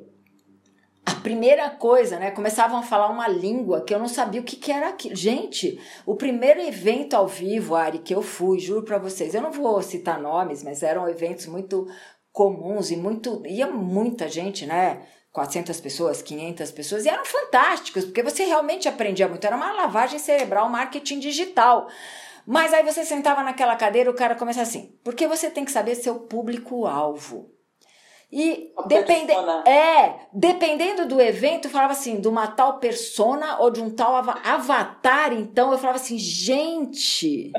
a 1.05 1.15
primeira 1.15 1.69
coisa, 1.69 2.19
né? 2.19 2.31
Começavam 2.31 2.79
a 2.79 2.83
falar 2.83 3.07
uma 3.09 3.27
língua 3.27 3.81
que 3.81 3.93
eu 3.93 3.99
não 3.99 4.09
sabia 4.09 4.41
o 4.41 4.43
que, 4.43 4.57
que 4.57 4.71
era 4.71 4.89
aquilo. 4.89 5.15
Gente, 5.15 5.79
o 6.05 6.15
primeiro 6.15 6.59
evento 6.59 7.15
ao 7.15 7.27
vivo, 7.27 7.75
Ari, 7.75 7.99
que 7.99 8.13
eu 8.13 8.21
fui, 8.21 8.59
juro 8.59 8.83
para 8.83 8.97
vocês, 8.97 9.33
eu 9.33 9.41
não 9.41 9.51
vou 9.51 9.81
citar 9.81 10.21
nomes, 10.21 10.63
mas 10.63 10.83
eram 10.83 11.07
eventos 11.07 11.45
muito 11.47 11.87
comuns 12.31 12.91
e 12.91 12.97
muito. 12.97 13.41
ia 13.47 13.67
muita 13.67 14.27
gente, 14.27 14.65
né? 14.65 15.01
400 15.31 15.79
pessoas, 15.79 16.21
500 16.21 16.71
pessoas, 16.71 17.05
e 17.05 17.09
eram 17.09 17.23
fantásticos, 17.23 18.05
porque 18.05 18.23
você 18.23 18.43
realmente 18.43 18.89
aprendia 18.89 19.27
muito. 19.27 19.45
Era 19.45 19.55
uma 19.55 19.71
lavagem 19.71 20.19
cerebral, 20.19 20.67
marketing 20.67 21.19
digital. 21.19 21.87
Mas 22.49 22.73
aí 22.73 22.81
você 22.81 23.03
sentava 23.03 23.43
naquela 23.43 23.75
cadeira, 23.75 24.09
o 24.09 24.13
cara 24.13 24.33
começa 24.33 24.61
assim, 24.61 24.97
porque 25.03 25.27
você 25.27 25.49
tem 25.49 25.65
que 25.65 25.71
saber 25.71 25.95
seu 25.95 26.15
público-alvo. 26.21 27.51
E 28.31 28.73
depende, 28.87 29.33
é, 29.65 30.27
dependendo 30.33 31.05
do 31.05 31.19
evento, 31.19 31.65
eu 31.67 31.71
falava 31.71 31.91
assim, 31.91 32.21
de 32.21 32.27
uma 32.27 32.47
tal 32.47 32.79
persona 32.79 33.59
ou 33.59 33.69
de 33.69 33.81
um 33.81 33.89
tal 33.89 34.15
avatar, 34.15 35.33
então 35.33 35.73
eu 35.73 35.77
falava 35.77 35.97
assim, 35.97 36.17
gente, 36.17 37.51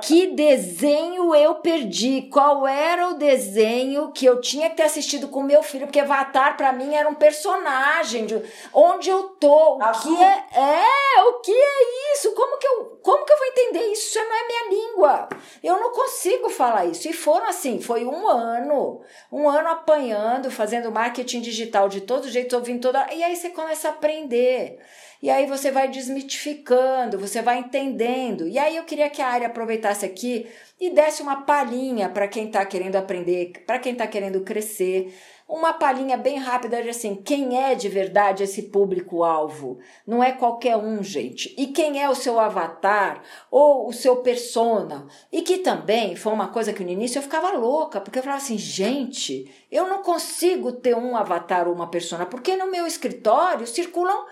que 0.00 0.28
desenho 0.28 1.34
eu 1.34 1.56
perdi? 1.56 2.28
Qual 2.32 2.66
era 2.66 3.08
o 3.08 3.14
desenho 3.14 4.12
que 4.12 4.24
eu 4.26 4.40
tinha 4.40 4.70
que 4.70 4.76
ter 4.76 4.84
assistido 4.84 5.28
com 5.28 5.42
meu 5.42 5.62
filho? 5.62 5.86
Porque 5.86 6.00
avatar 6.00 6.56
para 6.56 6.72
mim 6.72 6.94
era 6.94 7.08
um 7.08 7.14
personagem, 7.14 8.26
de 8.26 8.42
onde 8.72 9.10
eu 9.10 9.24
tô, 9.40 9.76
o 9.76 9.82
Azul. 9.82 10.16
que 10.16 10.22
é, 10.22 10.44
é, 10.54 11.22
o 11.22 11.40
que 11.40 11.52
é 11.52 12.14
isso? 12.14 12.32
Como 12.34 12.58
que 12.58 12.66
eu, 12.66 12.98
como 13.02 13.24
que 13.24 13.32
eu 13.32 13.38
vou 13.38 13.46
entender 13.46 13.92
isso? 13.92 14.08
Isso 14.08 14.18
não 14.18 14.34
é 14.34 14.46
minha 14.46 14.68
língua. 14.70 15.28
Eu 15.62 15.78
não 15.80 15.90
consigo 15.92 16.48
falar 16.48 16.86
isso. 16.86 17.08
E 17.08 17.12
foram 17.12 17.46
assim, 17.46 17.80
foi 17.80 18.04
um 18.04 18.26
ano, 18.26 19.00
um 19.30 19.48
ano 19.48 19.68
apanhando, 19.68 20.50
fazendo 20.50 20.90
marketing 20.90 21.40
digital 21.40 21.88
de 21.88 22.00
todo 22.00 22.28
jeito, 22.28 22.56
ouvindo 22.56 22.80
toda. 22.80 23.06
E 23.12 23.22
aí 23.22 23.36
você 23.36 23.50
começa 23.50 23.88
a 23.88 23.92
aprender. 23.92 24.78
E 25.22 25.30
aí 25.30 25.46
você 25.46 25.70
vai 25.70 25.88
desmitificando, 25.88 27.18
você 27.18 27.42
vai 27.42 27.58
entendendo. 27.58 28.46
E 28.46 28.58
aí 28.58 28.76
eu 28.76 28.84
queria 28.84 29.10
que 29.10 29.20
a 29.20 29.28
área 29.28 29.48
aproveitasse 29.48 30.06
aqui 30.06 30.46
e 30.80 30.90
desse 30.90 31.22
uma 31.22 31.42
palhinha 31.42 32.08
para 32.08 32.28
quem 32.28 32.46
está 32.46 32.64
querendo 32.64 32.96
aprender, 32.96 33.64
para 33.66 33.78
quem 33.78 33.92
está 33.92 34.06
querendo 34.06 34.40
crescer 34.42 35.12
uma 35.48 35.72
palhinha 35.72 36.18
bem 36.18 36.36
rápida 36.36 36.82
de 36.82 36.90
assim, 36.90 37.14
quem 37.14 37.58
é 37.58 37.74
de 37.74 37.88
verdade 37.88 38.42
esse 38.42 38.64
público-alvo? 38.64 39.78
Não 40.06 40.22
é 40.22 40.30
qualquer 40.30 40.76
um, 40.76 41.02
gente. 41.02 41.54
E 41.56 41.68
quem 41.68 42.02
é 42.02 42.08
o 42.08 42.14
seu 42.14 42.38
avatar 42.38 43.22
ou 43.50 43.88
o 43.88 43.92
seu 43.92 44.16
persona? 44.16 45.06
E 45.32 45.40
que 45.40 45.58
também 45.58 46.14
foi 46.14 46.34
uma 46.34 46.48
coisa 46.48 46.72
que 46.72 46.84
no 46.84 46.90
início 46.90 47.18
eu 47.18 47.22
ficava 47.22 47.52
louca, 47.52 47.98
porque 47.98 48.18
eu 48.18 48.22
falava 48.22 48.42
assim, 48.42 48.58
gente, 48.58 49.50
eu 49.72 49.88
não 49.88 50.02
consigo 50.02 50.70
ter 50.70 50.94
um 50.94 51.16
avatar 51.16 51.66
ou 51.66 51.74
uma 51.74 51.90
persona, 51.90 52.26
porque 52.26 52.54
no 52.54 52.70
meu 52.70 52.86
escritório 52.86 53.66
circulam 53.66 54.26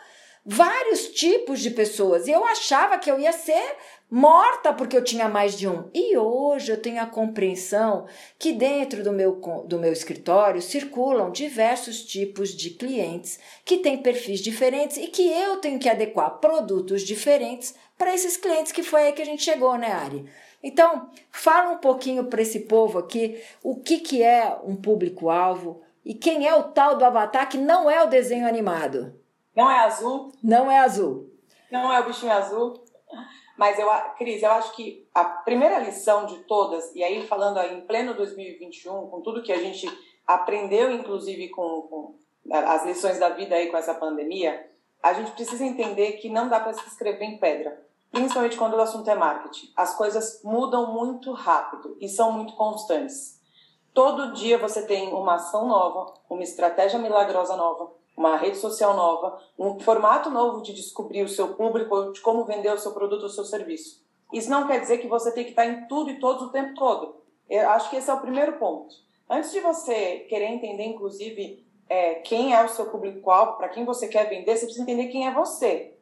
vários 0.49 1.09
tipos 1.09 1.59
de 1.59 1.71
pessoas. 1.71 2.29
E 2.29 2.31
eu 2.31 2.45
achava 2.45 2.99
que 2.99 3.11
eu 3.11 3.19
ia 3.19 3.33
ser 3.33 3.77
morta 4.09 4.73
porque 4.73 4.97
eu 4.97 5.03
tinha 5.03 5.29
mais 5.29 5.59
de 5.59 5.67
um. 5.67 5.91
E 5.93 6.17
hoje 6.17 6.71
eu 6.71 6.81
tenho 6.81 7.03
a 7.03 7.07
compreensão 7.07 8.07
que 8.39 8.53
dentro 8.53 9.03
do 9.03 9.13
meu, 9.13 9.41
do 9.67 9.81
meu 9.81 9.93
escritório 9.93 10.63
circulam 10.63 11.33
diversos 11.33 12.05
tipos 12.05 12.51
de 12.51 12.71
clientes 12.71 13.41
que 13.65 13.79
têm 13.79 13.99
perfis 13.99 14.39
diferentes 14.39 14.97
e 14.97 15.09
que 15.09 15.29
eu 15.29 15.57
tenho 15.57 15.81
que 15.81 15.89
adequar 15.89 16.39
produtos 16.39 17.03
diferentes 17.03 17.75
para 17.99 18.15
esses 18.15 18.37
clientes 18.37 18.71
que 18.71 18.85
foi 18.85 19.03
aí 19.03 19.13
que 19.13 19.23
a 19.23 19.27
gente 19.27 19.43
chegou, 19.43 19.77
né, 19.77 19.91
Ari? 19.91 20.27
Então, 20.63 21.11
fala 21.31 21.73
um 21.73 21.79
pouquinho 21.79 22.25
para 22.25 22.43
esse 22.43 22.61
povo 22.61 22.99
aqui 22.99 23.43
o 23.63 23.77
que, 23.77 23.99
que 23.99 24.23
é 24.23 24.57
um 24.65 24.77
público-alvo 24.77 25.83
e 26.05 26.15
quem 26.15 26.47
é 26.47 26.55
o 26.55 26.63
tal 26.65 26.97
do 26.97 27.05
avatar 27.05 27.49
que 27.49 27.59
não 27.59 27.91
é 27.91 28.03
o 28.03 28.09
desenho 28.09 28.47
animado. 28.47 29.26
Não 29.57 29.71
é 29.71 29.79
azul? 29.81 30.33
Não 30.43 30.71
é 30.71 30.79
azul. 30.79 31.33
Não 31.73 31.91
é 31.93 32.01
o 32.01 32.05
bichinho 32.05 32.33
azul? 32.33 32.85
Mas 33.57 33.79
eu, 33.79 33.89
Cris, 34.19 34.43
eu 34.43 34.51
acho 34.51 34.77
que 34.77 35.09
a 35.15 35.25
primeira 35.25 35.79
lição 35.79 36.27
de 36.27 36.37
todas, 36.45 36.95
e 36.95 37.03
aí 37.03 37.27
falando 37.27 37.59
aí 37.59 37.75
em 37.75 37.87
pleno 37.87 38.13
2021, 38.15 39.09
com 39.09 39.23
tudo 39.23 39.43
que 39.43 39.53
a 39.53 39.59
gente 39.59 39.89
aprendeu, 40.27 40.91
inclusive 40.91 41.49
com, 41.49 41.83
com 41.83 42.19
as 42.53 42.85
lições 42.85 43.19
da 43.19 43.31
vida 43.31 43.55
aí 43.55 43.69
com 43.69 43.79
essa 43.79 43.95
pandemia, 43.95 44.71
a 45.03 45.15
gente 45.15 45.31
precisa 45.31 45.65
entender 45.65 46.13
que 46.13 46.29
não 46.29 46.49
dá 46.49 46.61
para 46.61 46.75
se 46.75 46.87
escrever 46.87 47.25
em 47.25 47.39
pedra, 47.39 47.83
principalmente 48.13 48.59
quando 48.59 48.75
o 48.75 48.81
assunto 48.81 49.09
é 49.09 49.15
marketing. 49.15 49.73
As 49.75 49.97
coisas 49.97 50.43
mudam 50.45 50.93
muito 50.93 51.33
rápido 51.33 51.97
e 51.99 52.09
são 52.09 52.31
muito 52.31 52.55
constantes. 52.57 53.41
Todo 53.95 54.33
dia 54.33 54.59
você 54.59 54.87
tem 54.87 55.15
uma 55.15 55.37
ação 55.37 55.67
nova, 55.67 56.13
uma 56.29 56.43
estratégia 56.43 56.99
milagrosa 56.99 57.57
nova, 57.57 57.96
uma 58.17 58.37
rede 58.37 58.57
social 58.57 58.95
nova, 58.97 59.39
um 59.59 59.79
formato 59.79 60.31
novo 60.31 60.63
de 60.63 60.73
descobrir 60.73 61.23
o 61.23 61.29
seu 61.29 61.55
público, 61.55 62.13
de 62.13 62.21
como 62.21 62.45
vender 62.45 62.73
o 62.73 62.79
seu 62.79 62.93
produto 62.93 63.25
ou 63.25 63.29
seu 63.29 63.45
serviço. 63.45 64.05
Isso 64.33 64.51
não 64.51 64.67
quer 64.67 64.81
dizer 64.81 64.99
que 64.99 65.07
você 65.07 65.31
tem 65.33 65.45
que 65.45 65.51
estar 65.51 65.67
em 65.67 65.87
tudo 65.87 66.11
e 66.11 66.19
todos 66.19 66.43
o 66.43 66.51
tempo 66.51 66.75
todo. 66.75 67.17
Eu 67.49 67.69
acho 67.71 67.91
que 67.91 67.97
esse 67.97 68.11
é 68.11 68.15
o 68.15 68.21
primeiro 68.21 68.55
ponto. 68.55 68.95
Antes 69.29 69.53
de 69.53 69.61
você 69.61 70.21
querer 70.29 70.47
entender, 70.47 70.85
inclusive, 70.85 71.65
é, 71.89 72.15
quem 72.17 72.55
é 72.55 72.65
o 72.65 72.69
seu 72.69 72.87
público-alvo, 72.87 73.57
para 73.59 73.69
quem 73.69 73.85
você 73.85 74.09
quer 74.09 74.29
vender, 74.29 74.57
você 74.57 74.65
precisa 74.65 74.83
entender 74.83 75.09
quem 75.09 75.27
é 75.27 75.33
você. 75.33 75.95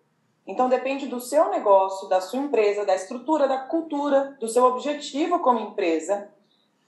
Então 0.46 0.68
depende 0.68 1.06
do 1.06 1.20
seu 1.20 1.50
negócio, 1.50 2.08
da 2.08 2.20
sua 2.20 2.38
empresa, 2.38 2.84
da 2.84 2.94
estrutura, 2.94 3.48
da 3.48 3.58
cultura, 3.58 4.36
do 4.38 4.46
seu 4.46 4.64
objetivo 4.64 5.40
como 5.40 5.60
empresa, 5.60 6.30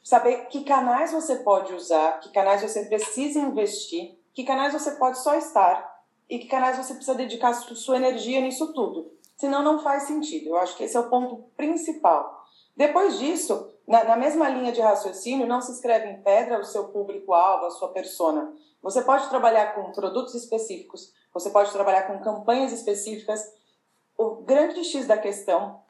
saber 0.03 0.47
que 0.49 0.63
canais 0.63 1.13
você 1.13 1.37
pode 1.37 1.73
usar, 1.73 2.21
que 2.21 2.31
canais 2.31 2.63
você 2.63 2.85
precisa 2.85 3.39
investir 3.39 4.19
que 4.37 4.45
canais 4.45 4.75
você 4.75 4.91
pode 4.93 5.19
só 5.19 5.35
estar 5.35 5.97
e 6.29 6.39
que 6.39 6.47
canais 6.47 6.77
você 6.77 6.93
precisa 6.93 7.17
dedicar 7.17 7.55
sua 7.55 7.97
energia 7.97 8.39
nisso 8.39 8.75
tudo. 8.75 9.11
Senão 9.35 9.63
não 9.63 9.79
faz 9.79 10.03
sentido. 10.03 10.51
Eu 10.51 10.59
acho 10.59 10.77
que 10.77 10.85
esse 10.85 10.95
é 10.95 11.01
o 11.01 11.09
ponto 11.09 11.49
principal. 11.57 12.45
Depois 12.77 13.19
disso, 13.19 13.73
na, 13.89 14.05
na 14.05 14.15
mesma 14.15 14.47
linha 14.51 14.73
de 14.73 14.81
raciocínio, 14.83 15.47
não 15.47 15.63
se 15.63 15.73
escreve 15.73 16.11
em 16.11 16.23
pedra 16.23 16.61
o 16.61 16.65
seu 16.65 16.89
público-alvo, 16.89 17.65
a 17.65 17.71
sua 17.71 17.89
persona. 17.89 18.53
Você 18.83 19.01
pode 19.01 19.27
trabalhar 19.31 19.75
com 19.75 19.91
produtos 19.93 20.35
específicos, 20.35 21.15
você 21.33 21.49
pode 21.49 21.73
trabalhar 21.73 22.03
com 22.03 22.21
campanhas 22.21 22.73
específicas. 22.73 23.41
O 24.19 24.43
grande 24.43 24.85
X 24.85 25.07
da 25.07 25.17
questão, 25.17 25.81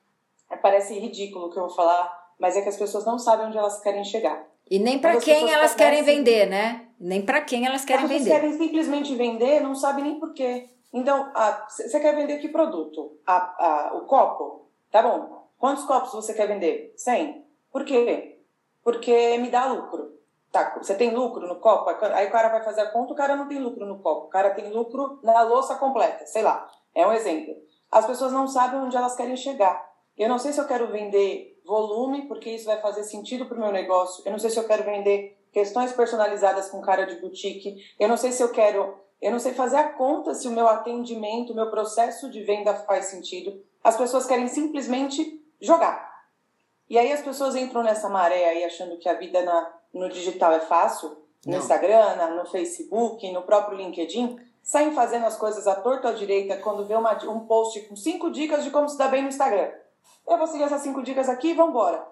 é, 0.48 0.56
parece 0.56 0.96
ridículo 0.96 1.46
o 1.46 1.50
que 1.50 1.58
eu 1.58 1.66
vou 1.66 1.74
falar, 1.74 2.30
mas 2.38 2.56
é 2.56 2.62
que 2.62 2.68
as 2.68 2.76
pessoas 2.76 3.04
não 3.04 3.18
sabem 3.18 3.46
onde 3.46 3.58
elas 3.58 3.80
querem 3.80 4.04
chegar. 4.04 4.45
E 4.70 4.78
nem 4.78 4.98
para 4.98 5.18
quem 5.20 5.52
elas 5.52 5.74
querem 5.74 6.02
vender, 6.02 6.46
né? 6.46 6.88
Nem 6.98 7.24
para 7.24 7.40
quem 7.42 7.66
elas 7.66 7.84
querem 7.84 8.04
As 8.04 8.10
vender. 8.10 8.30
querem 8.30 8.52
simplesmente 8.52 9.14
vender, 9.14 9.60
não 9.60 9.74
sabem 9.74 10.04
nem 10.04 10.18
por 10.18 10.32
quê. 10.32 10.68
Então, 10.92 11.30
você 11.68 12.00
quer 12.00 12.16
vender 12.16 12.38
que 12.38 12.48
produto? 12.48 13.18
A, 13.26 13.36
a, 13.36 13.96
o 13.96 14.06
copo? 14.06 14.66
Tá 14.90 15.02
bom. 15.02 15.46
Quantos 15.58 15.84
copos 15.84 16.12
você 16.12 16.32
quer 16.34 16.48
vender? 16.48 16.92
100. 16.96 17.44
Por 17.70 17.84
quê? 17.84 18.40
Porque 18.82 19.36
me 19.38 19.50
dá 19.50 19.66
lucro. 19.66 20.16
Tá, 20.50 20.74
você 20.78 20.94
tem 20.94 21.14
lucro 21.14 21.46
no 21.46 21.56
copo? 21.56 21.90
Aí 21.90 22.28
o 22.28 22.30
cara 22.30 22.48
vai 22.48 22.64
fazer 22.64 22.80
a 22.80 22.90
conta, 22.90 23.12
o 23.12 23.16
cara 23.16 23.36
não 23.36 23.46
tem 23.46 23.58
lucro 23.58 23.84
no 23.84 23.98
copo. 23.98 24.26
O 24.26 24.30
cara 24.30 24.50
tem 24.50 24.70
lucro 24.72 25.18
na 25.22 25.42
louça 25.42 25.74
completa, 25.74 26.24
sei 26.26 26.42
lá. 26.42 26.66
É 26.94 27.06
um 27.06 27.12
exemplo. 27.12 27.54
As 27.90 28.06
pessoas 28.06 28.32
não 28.32 28.48
sabem 28.48 28.80
onde 28.80 28.96
elas 28.96 29.14
querem 29.14 29.36
chegar. 29.36 29.84
Eu 30.16 30.28
não 30.28 30.38
sei 30.38 30.52
se 30.52 30.60
eu 30.60 30.66
quero 30.66 30.90
vender 30.90 31.55
volume, 31.66 32.28
porque 32.28 32.50
isso 32.50 32.66
vai 32.66 32.80
fazer 32.80 33.02
sentido 33.02 33.46
para 33.46 33.56
o 33.56 33.60
meu 33.60 33.72
negócio. 33.72 34.22
Eu 34.24 34.32
não 34.32 34.38
sei 34.38 34.50
se 34.50 34.58
eu 34.58 34.66
quero 34.66 34.84
vender 34.84 35.36
questões 35.52 35.92
personalizadas 35.92 36.70
com 36.70 36.80
cara 36.80 37.04
de 37.04 37.16
boutique. 37.16 37.76
Eu 37.98 38.08
não 38.08 38.16
sei 38.16 38.30
se 38.30 38.42
eu 38.42 38.50
quero, 38.50 38.94
eu 39.20 39.32
não 39.32 39.38
sei 39.38 39.52
fazer 39.52 39.76
a 39.76 39.92
conta 39.92 40.34
se 40.34 40.46
o 40.46 40.52
meu 40.52 40.68
atendimento, 40.68 41.52
o 41.52 41.56
meu 41.56 41.70
processo 41.70 42.30
de 42.30 42.42
venda 42.42 42.74
faz 42.74 43.06
sentido. 43.06 43.60
As 43.82 43.96
pessoas 43.96 44.26
querem 44.26 44.48
simplesmente 44.48 45.42
jogar. 45.60 46.06
E 46.88 46.96
aí 46.98 47.12
as 47.12 47.22
pessoas 47.22 47.56
entram 47.56 47.82
nessa 47.82 48.08
maré 48.08 48.48
aí 48.48 48.64
achando 48.64 48.96
que 48.98 49.08
a 49.08 49.14
vida 49.14 49.42
na, 49.42 49.74
no 49.92 50.08
digital 50.08 50.52
é 50.52 50.60
fácil, 50.60 51.08
no 51.44 51.52
não. 51.52 51.58
Instagram, 51.58 52.36
no 52.36 52.46
Facebook, 52.46 53.30
no 53.32 53.42
próprio 53.42 53.76
LinkedIn, 53.76 54.38
saem 54.62 54.92
fazendo 54.92 55.26
as 55.26 55.36
coisas 55.36 55.66
à 55.66 55.74
torta 55.74 56.08
ou 56.08 56.14
à 56.14 56.16
direita 56.16 56.56
quando 56.58 56.84
vê 56.84 56.94
uma, 56.94 57.12
um 57.28 57.40
post 57.40 57.80
com 57.88 57.96
cinco 57.96 58.30
dicas 58.30 58.62
de 58.62 58.70
como 58.70 58.88
se 58.88 58.96
dar 58.96 59.08
bem 59.08 59.22
no 59.22 59.28
Instagram 59.28 59.70
eu 60.26 60.38
vou 60.38 60.46
seguir 60.46 60.64
essas 60.64 60.82
cinco 60.82 61.02
dicas 61.02 61.28
aqui 61.28 61.48
e 61.48 61.54
vamos 61.54 61.70
embora. 61.70 62.06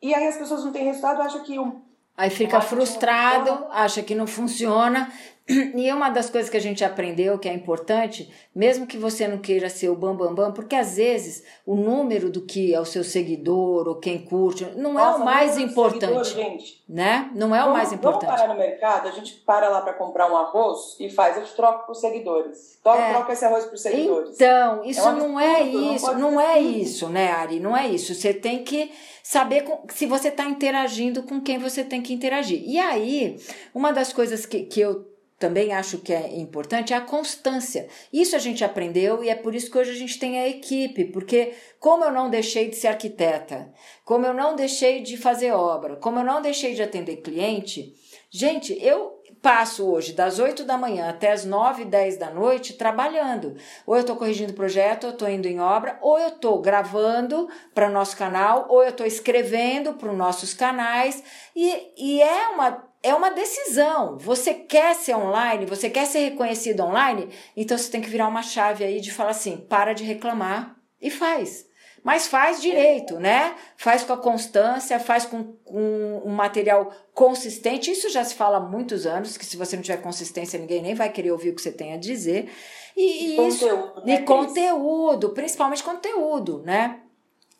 E 0.00 0.14
aí 0.14 0.26
as 0.26 0.36
pessoas 0.36 0.64
não 0.64 0.72
têm 0.72 0.84
resultado, 0.84 1.22
acham 1.22 1.42
que 1.42 1.58
um. 1.58 1.82
Aí 2.16 2.30
fica 2.30 2.60
frustrado, 2.60 3.66
acha 3.70 4.02
que 4.02 4.14
não 4.14 4.26
funciona, 4.26 5.12
e 5.48 5.92
uma 5.92 6.08
das 6.10 6.28
coisas 6.28 6.50
que 6.50 6.56
a 6.56 6.60
gente 6.60 6.84
aprendeu 6.84 7.38
que 7.38 7.48
é 7.48 7.54
importante, 7.54 8.32
mesmo 8.52 8.84
que 8.84 8.98
você 8.98 9.28
não 9.28 9.38
queira 9.38 9.68
ser 9.68 9.88
o 9.88 9.94
bambambam, 9.94 10.34
bam, 10.34 10.44
bam, 10.46 10.52
porque 10.52 10.74
às 10.74 10.96
vezes 10.96 11.44
o 11.64 11.76
número 11.76 12.28
do 12.30 12.40
que 12.40 12.74
é 12.74 12.80
o 12.80 12.84
seu 12.84 13.04
seguidor 13.04 13.86
ou 13.86 13.94
quem 13.94 14.18
curte 14.18 14.64
não 14.76 14.94
Nossa, 14.94 15.18
é 15.18 15.22
o 15.22 15.24
mais 15.24 15.56
importante, 15.56 16.26
seguidor, 16.26 16.50
gente. 16.50 16.82
né? 16.88 17.30
Não 17.32 17.54
é 17.54 17.60
vamos, 17.60 17.70
o 17.70 17.76
mais 17.76 17.92
importante. 17.92 18.26
Vamos 18.26 18.40
parar 18.40 18.52
no 18.52 18.58
mercado, 18.58 19.08
a 19.08 19.12
gente 19.12 19.34
para 19.34 19.68
lá 19.68 19.82
para 19.82 19.92
comprar 19.92 20.30
um 20.30 20.36
arroz 20.36 20.96
e 20.98 21.08
faz, 21.08 21.36
a 21.36 21.40
gente 21.40 21.54
troca 21.54 21.86
por 21.86 21.94
seguidores. 21.94 22.80
Troca, 22.82 22.98
é. 22.98 23.12
troca 23.12 23.32
esse 23.32 23.44
arroz 23.44 23.66
por 23.66 23.78
seguidores. 23.78 24.34
Então, 24.34 24.84
isso 24.84 25.08
é 25.08 25.12
não 25.12 25.38
é 25.38 25.62
isso, 25.62 26.12
não, 26.14 26.32
não 26.32 26.40
é 26.40 26.58
isso, 26.58 27.08
né, 27.08 27.30
Ari? 27.30 27.60
Não 27.60 27.76
é 27.76 27.86
isso. 27.86 28.12
Você 28.14 28.34
tem 28.34 28.64
que 28.64 28.90
saber 29.28 29.62
com, 29.62 29.82
se 29.92 30.06
você 30.06 30.28
está 30.28 30.44
interagindo 30.44 31.24
com 31.24 31.40
quem 31.40 31.58
você 31.58 31.82
tem 31.82 32.00
que 32.00 32.14
interagir. 32.14 32.62
E 32.64 32.78
aí, 32.78 33.36
uma 33.74 33.92
das 33.92 34.12
coisas 34.12 34.46
que, 34.46 34.60
que 34.62 34.80
eu 34.80 35.04
também 35.36 35.72
acho 35.72 35.98
que 35.98 36.12
é 36.12 36.38
importante 36.38 36.92
é 36.92 36.96
a 36.96 37.00
constância. 37.00 37.88
Isso 38.12 38.36
a 38.36 38.38
gente 38.38 38.62
aprendeu 38.62 39.24
e 39.24 39.28
é 39.28 39.34
por 39.34 39.52
isso 39.52 39.68
que 39.68 39.76
hoje 39.76 39.90
a 39.90 39.96
gente 39.96 40.16
tem 40.20 40.38
a 40.38 40.48
equipe, 40.48 41.06
porque 41.06 41.54
como 41.80 42.04
eu 42.04 42.12
não 42.12 42.30
deixei 42.30 42.70
de 42.70 42.76
ser 42.76 42.86
arquiteta, 42.86 43.68
como 44.04 44.24
eu 44.24 44.32
não 44.32 44.54
deixei 44.54 45.02
de 45.02 45.16
fazer 45.16 45.50
obra, 45.50 45.96
como 45.96 46.20
eu 46.20 46.24
não 46.24 46.40
deixei 46.40 46.74
de 46.74 46.82
atender 46.82 47.16
cliente, 47.16 47.96
gente, 48.30 48.78
eu 48.80 49.15
passo 49.42 49.88
hoje 49.88 50.12
das 50.12 50.38
8 50.38 50.64
da 50.64 50.76
manhã 50.76 51.08
até 51.08 51.32
as 51.32 51.44
9, 51.44 51.84
10 51.84 52.16
da 52.16 52.30
noite 52.30 52.74
trabalhando. 52.74 53.56
Ou 53.86 53.94
eu 53.94 54.00
estou 54.00 54.16
corrigindo 54.16 54.52
projeto, 54.52 55.04
ou 55.04 55.10
estou 55.10 55.28
indo 55.28 55.46
em 55.46 55.60
obra, 55.60 55.98
ou 56.00 56.18
eu 56.18 56.28
estou 56.28 56.60
gravando 56.60 57.48
para 57.74 57.88
nosso 57.88 58.16
canal, 58.16 58.66
ou 58.68 58.82
eu 58.82 58.90
estou 58.90 59.06
escrevendo 59.06 59.94
para 59.94 60.10
os 60.10 60.16
nossos 60.16 60.52
canais. 60.54 61.22
E, 61.54 61.92
e 61.96 62.22
é 62.22 62.48
uma 62.48 62.86
é 63.02 63.14
uma 63.14 63.30
decisão. 63.30 64.18
Você 64.18 64.52
quer 64.52 64.94
ser 64.96 65.14
online, 65.14 65.64
você 65.64 65.88
quer 65.88 66.06
ser 66.06 66.30
reconhecido 66.30 66.80
online, 66.80 67.28
então 67.56 67.78
você 67.78 67.88
tem 67.88 68.00
que 68.00 68.10
virar 68.10 68.26
uma 68.26 68.42
chave 68.42 68.82
aí 68.82 69.00
de 69.00 69.12
falar 69.12 69.30
assim: 69.30 69.58
para 69.58 69.92
de 69.92 70.02
reclamar 70.02 70.76
e 71.00 71.08
faz. 71.08 71.66
Mas 72.06 72.28
faz 72.28 72.62
direito, 72.62 73.18
né? 73.18 73.56
Faz 73.76 74.04
com 74.04 74.12
a 74.12 74.16
constância, 74.16 75.00
faz 75.00 75.26
com, 75.26 75.42
com 75.64 76.22
um 76.24 76.30
material 76.30 76.92
consistente. 77.12 77.90
Isso 77.90 78.08
já 78.08 78.22
se 78.22 78.36
fala 78.36 78.58
há 78.58 78.60
muitos 78.60 79.06
anos, 79.06 79.36
que 79.36 79.44
se 79.44 79.56
você 79.56 79.74
não 79.74 79.82
tiver 79.82 79.96
consistência, 79.96 80.56
ninguém 80.56 80.80
nem 80.80 80.94
vai 80.94 81.10
querer 81.10 81.32
ouvir 81.32 81.50
o 81.50 81.56
que 81.56 81.60
você 81.60 81.72
tem 81.72 81.94
a 81.94 81.96
dizer. 81.96 82.48
E, 82.96 83.34
e 83.34 83.48
isso. 83.48 83.68
Conteúdo, 83.68 84.06
né, 84.06 84.14
e 84.14 84.22
conteúdo, 84.22 85.30
principalmente 85.30 85.82
conteúdo, 85.82 86.62
né? 86.64 87.00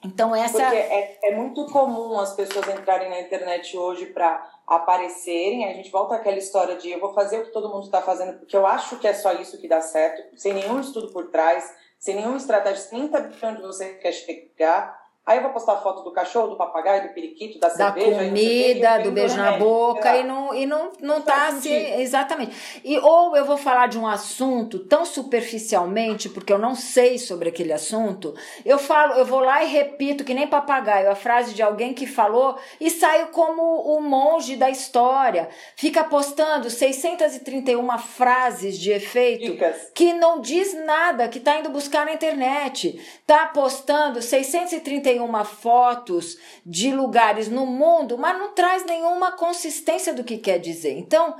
Então 0.04 0.32
essa. 0.32 0.62
Porque 0.62 0.76
é, 0.76 1.18
é 1.24 1.34
muito 1.34 1.66
comum 1.66 2.16
as 2.16 2.32
pessoas 2.36 2.68
entrarem 2.68 3.10
na 3.10 3.20
internet 3.22 3.76
hoje 3.76 4.06
para 4.06 4.48
aparecerem. 4.64 5.68
A 5.68 5.74
gente 5.74 5.90
volta 5.90 6.14
àquela 6.14 6.38
história 6.38 6.76
de 6.76 6.88
eu 6.88 7.00
vou 7.00 7.12
fazer 7.12 7.40
o 7.40 7.46
que 7.46 7.52
todo 7.52 7.68
mundo 7.68 7.86
está 7.86 8.00
fazendo 8.00 8.38
porque 8.38 8.56
eu 8.56 8.64
acho 8.64 8.96
que 9.00 9.08
é 9.08 9.12
só 9.12 9.32
isso 9.32 9.60
que 9.60 9.66
dá 9.66 9.80
certo, 9.80 10.38
sem 10.38 10.54
nenhum 10.54 10.78
estudo 10.78 11.12
por 11.12 11.32
trás 11.32 11.68
sem 11.98 12.14
nenhuma 12.14 12.36
estratégia, 12.36 12.82
sem 12.82 13.10
saber 13.10 13.46
onde 13.46 13.62
você 13.62 13.94
quer 13.94 14.12
chegar. 14.12 15.05
Aí 15.26 15.38
eu 15.38 15.42
vou 15.42 15.50
postar 15.50 15.78
foto 15.78 16.04
do 16.04 16.12
cachorro, 16.12 16.50
do 16.50 16.56
papagaio, 16.56 17.08
do 17.08 17.12
periquito, 17.12 17.58
da, 17.58 17.66
da 17.66 17.74
cerveja. 17.74 18.10
Da 18.10 18.24
comida, 18.26 18.98
do 18.98 19.10
beijo 19.10 19.36
na 19.36 19.58
boca, 19.58 20.16
e 20.16 20.22
não, 20.22 20.54
e 20.54 20.66
não, 20.66 20.92
não 21.00 21.20
tá 21.20 21.48
assim. 21.48 21.74
Exatamente. 21.74 22.80
E, 22.84 22.96
ou 22.98 23.36
eu 23.36 23.44
vou 23.44 23.56
falar 23.56 23.88
de 23.88 23.98
um 23.98 24.06
assunto 24.06 24.78
tão 24.78 25.04
superficialmente, 25.04 26.28
porque 26.28 26.52
eu 26.52 26.58
não 26.58 26.76
sei 26.76 27.18
sobre 27.18 27.48
aquele 27.48 27.72
assunto, 27.72 28.36
eu 28.64 28.78
falo, 28.78 29.14
eu 29.14 29.24
vou 29.24 29.40
lá 29.40 29.64
e 29.64 29.66
repito, 29.66 30.22
que 30.22 30.32
nem 30.32 30.46
papagaio, 30.46 31.10
a 31.10 31.16
frase 31.16 31.54
de 31.54 31.62
alguém 31.62 31.92
que 31.92 32.06
falou 32.06 32.56
e 32.80 32.88
saio 32.88 33.26
como 33.32 33.62
o 33.62 34.00
monge 34.00 34.54
da 34.54 34.70
história. 34.70 35.48
Fica 35.74 36.04
postando 36.04 36.70
631 36.70 37.98
frases 37.98 38.78
de 38.78 38.92
efeito 38.92 39.50
Dicas. 39.50 39.90
que 39.92 40.12
não 40.12 40.40
diz 40.40 40.72
nada, 40.72 41.26
que 41.26 41.40
tá 41.40 41.58
indo 41.58 41.70
buscar 41.70 42.06
na 42.06 42.12
internet. 42.12 43.04
Tá 43.26 43.46
postando 43.46 44.22
631 44.22 45.15
uma 45.18 45.44
fotos 45.44 46.36
de 46.64 46.92
lugares 46.92 47.48
no 47.48 47.66
mundo, 47.66 48.18
mas 48.18 48.38
não 48.38 48.52
traz 48.52 48.84
nenhuma 48.84 49.32
consistência 49.32 50.12
do 50.12 50.24
que 50.24 50.38
quer 50.38 50.58
dizer. 50.58 50.98
Então, 50.98 51.34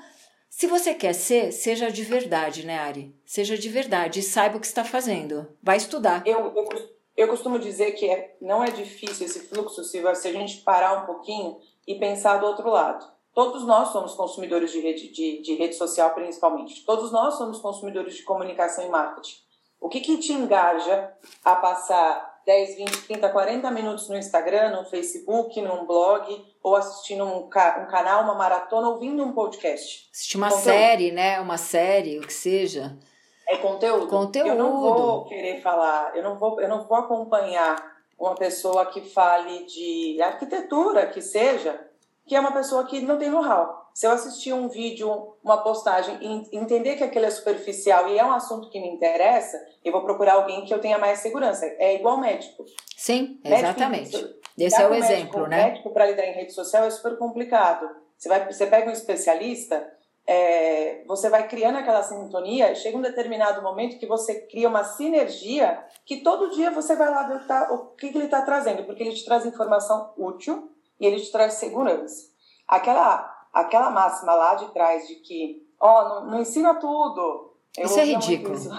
se 0.48 0.66
você 0.66 0.94
quer 0.94 1.12
ser, 1.12 1.52
seja 1.52 1.90
de 1.90 2.02
verdade, 2.02 2.64
né, 2.64 2.78
Ari? 2.78 3.14
Seja 3.24 3.58
de 3.58 3.68
verdade 3.68 4.20
e 4.20 4.22
saiba 4.22 4.56
o 4.56 4.60
que 4.60 4.66
está 4.66 4.84
fazendo. 4.84 5.46
Vai 5.62 5.76
estudar. 5.76 6.26
Eu, 6.26 6.52
eu, 6.56 6.68
eu 7.16 7.28
costumo 7.28 7.58
dizer 7.58 7.92
que 7.92 8.08
é, 8.08 8.36
não 8.40 8.64
é 8.64 8.70
difícil 8.70 9.26
esse 9.26 9.40
fluxo 9.40 9.84
se, 9.84 10.00
se 10.14 10.28
a 10.28 10.32
gente 10.32 10.62
parar 10.62 11.02
um 11.02 11.06
pouquinho 11.06 11.58
e 11.86 11.96
pensar 11.96 12.38
do 12.38 12.46
outro 12.46 12.70
lado. 12.70 13.06
Todos 13.34 13.66
nós 13.66 13.88
somos 13.88 14.14
consumidores 14.14 14.72
de 14.72 14.80
rede, 14.80 15.08
de, 15.08 15.42
de 15.42 15.54
rede 15.56 15.74
social, 15.74 16.14
principalmente. 16.14 16.84
Todos 16.86 17.12
nós 17.12 17.34
somos 17.34 17.58
consumidores 17.58 18.14
de 18.14 18.22
comunicação 18.22 18.86
e 18.86 18.88
marketing. 18.88 19.36
O 19.78 19.90
que, 19.90 20.00
que 20.00 20.16
te 20.16 20.32
engaja 20.32 21.12
a 21.44 21.54
passar 21.54 22.35
10, 22.46 22.76
20, 22.76 23.02
30, 23.08 23.28
40 23.28 23.70
minutos 23.72 24.08
no 24.08 24.16
Instagram, 24.16 24.70
no 24.70 24.84
Facebook, 24.84 25.60
num 25.60 25.84
blog, 25.84 26.44
ou 26.62 26.76
assistindo 26.76 27.24
um, 27.24 27.48
ca 27.48 27.84
um 27.84 27.90
canal, 27.90 28.22
uma 28.22 28.36
maratona, 28.36 28.88
ouvindo 28.88 29.24
um 29.24 29.32
podcast. 29.32 30.08
Assistir 30.14 30.36
uma 30.36 30.48
conteúdo. 30.48 30.64
série, 30.64 31.10
né? 31.10 31.40
Uma 31.40 31.58
série, 31.58 32.20
o 32.20 32.22
que 32.22 32.32
seja. 32.32 32.96
É 33.48 33.56
conteúdo. 33.56 34.06
Conteúdo. 34.06 34.48
Eu 34.48 34.54
não 34.54 34.80
vou 34.80 35.24
querer 35.24 35.60
falar, 35.60 36.16
eu 36.16 36.22
não 36.22 36.38
vou, 36.38 36.60
eu 36.60 36.68
não 36.68 36.86
vou 36.86 36.96
acompanhar 36.96 37.96
uma 38.16 38.36
pessoa 38.36 38.86
que 38.86 39.00
fale 39.00 39.66
de 39.66 40.22
arquitetura, 40.22 41.06
que 41.06 41.20
seja, 41.20 41.78
que 42.26 42.34
é 42.34 42.40
uma 42.40 42.52
pessoa 42.52 42.84
que 42.84 43.00
não 43.00 43.18
tem 43.18 43.30
know-how. 43.30 43.86
Se 43.94 44.06
eu 44.06 44.10
assistir 44.10 44.52
um 44.52 44.68
vídeo, 44.68 45.36
uma 45.42 45.62
postagem 45.62 46.18
e 46.20 46.56
entender 46.56 46.96
que 46.96 47.04
aquilo 47.04 47.24
é 47.24 47.30
superficial 47.30 48.08
e 48.08 48.18
é 48.18 48.24
um 48.24 48.32
assunto 48.32 48.68
que 48.68 48.80
me 48.80 48.88
interessa, 48.88 49.58
eu 49.84 49.92
vou 49.92 50.02
procurar 50.02 50.34
alguém 50.34 50.64
que 50.64 50.74
eu 50.74 50.80
tenha 50.80 50.98
mais 50.98 51.20
segurança. 51.20 51.64
É 51.78 51.94
igual 51.94 52.18
médico. 52.18 52.64
Sim, 52.96 53.40
exatamente. 53.42 54.16
Médico, 54.16 54.40
Esse 54.58 54.82
é 54.82 54.88
o 54.88 54.94
exemplo, 54.94 55.40
médico, 55.42 55.46
né? 55.46 55.64
médico 55.66 55.90
para 55.90 56.06
lidar 56.06 56.26
em 56.26 56.32
rede 56.32 56.52
social 56.52 56.84
é 56.84 56.90
super 56.90 57.16
complicado. 57.16 57.88
Você, 58.18 58.28
vai, 58.28 58.52
você 58.52 58.66
pega 58.66 58.90
um 58.90 58.92
especialista, 58.92 59.86
é, 60.26 61.04
você 61.06 61.30
vai 61.30 61.46
criando 61.46 61.78
aquela 61.78 62.02
sintonia, 62.02 62.74
chega 62.74 62.98
um 62.98 63.02
determinado 63.02 63.62
momento 63.62 63.98
que 63.98 64.06
você 64.06 64.40
cria 64.46 64.68
uma 64.68 64.82
sinergia 64.82 65.82
que 66.04 66.18
todo 66.18 66.50
dia 66.50 66.70
você 66.70 66.96
vai 66.96 67.08
lá 67.08 67.22
ver 67.28 67.36
o 67.36 67.40
que, 67.40 67.46
tá, 67.46 67.72
o 67.72 67.78
que 67.94 68.06
ele 68.06 68.24
está 68.24 68.42
trazendo, 68.42 68.84
porque 68.84 69.02
ele 69.04 69.14
te 69.14 69.24
traz 69.24 69.46
informação 69.46 70.12
útil 70.18 70.75
e 71.00 71.06
ele 71.06 71.20
te 71.20 71.30
traz 71.30 71.54
segurança. 71.54 72.30
Aquela 72.66 73.36
aquela 73.56 73.90
máxima 73.90 74.34
lá 74.34 74.54
de 74.54 74.70
trás 74.72 75.08
de 75.08 75.14
que, 75.16 75.66
ó, 75.80 75.88
oh, 75.88 76.08
não, 76.08 76.30
não 76.32 76.40
ensina 76.40 76.74
tudo. 76.74 77.54
Eu 77.76 77.86
isso 77.86 77.98
é 77.98 78.04
ridículo. 78.04 78.54
Isso, 78.54 78.70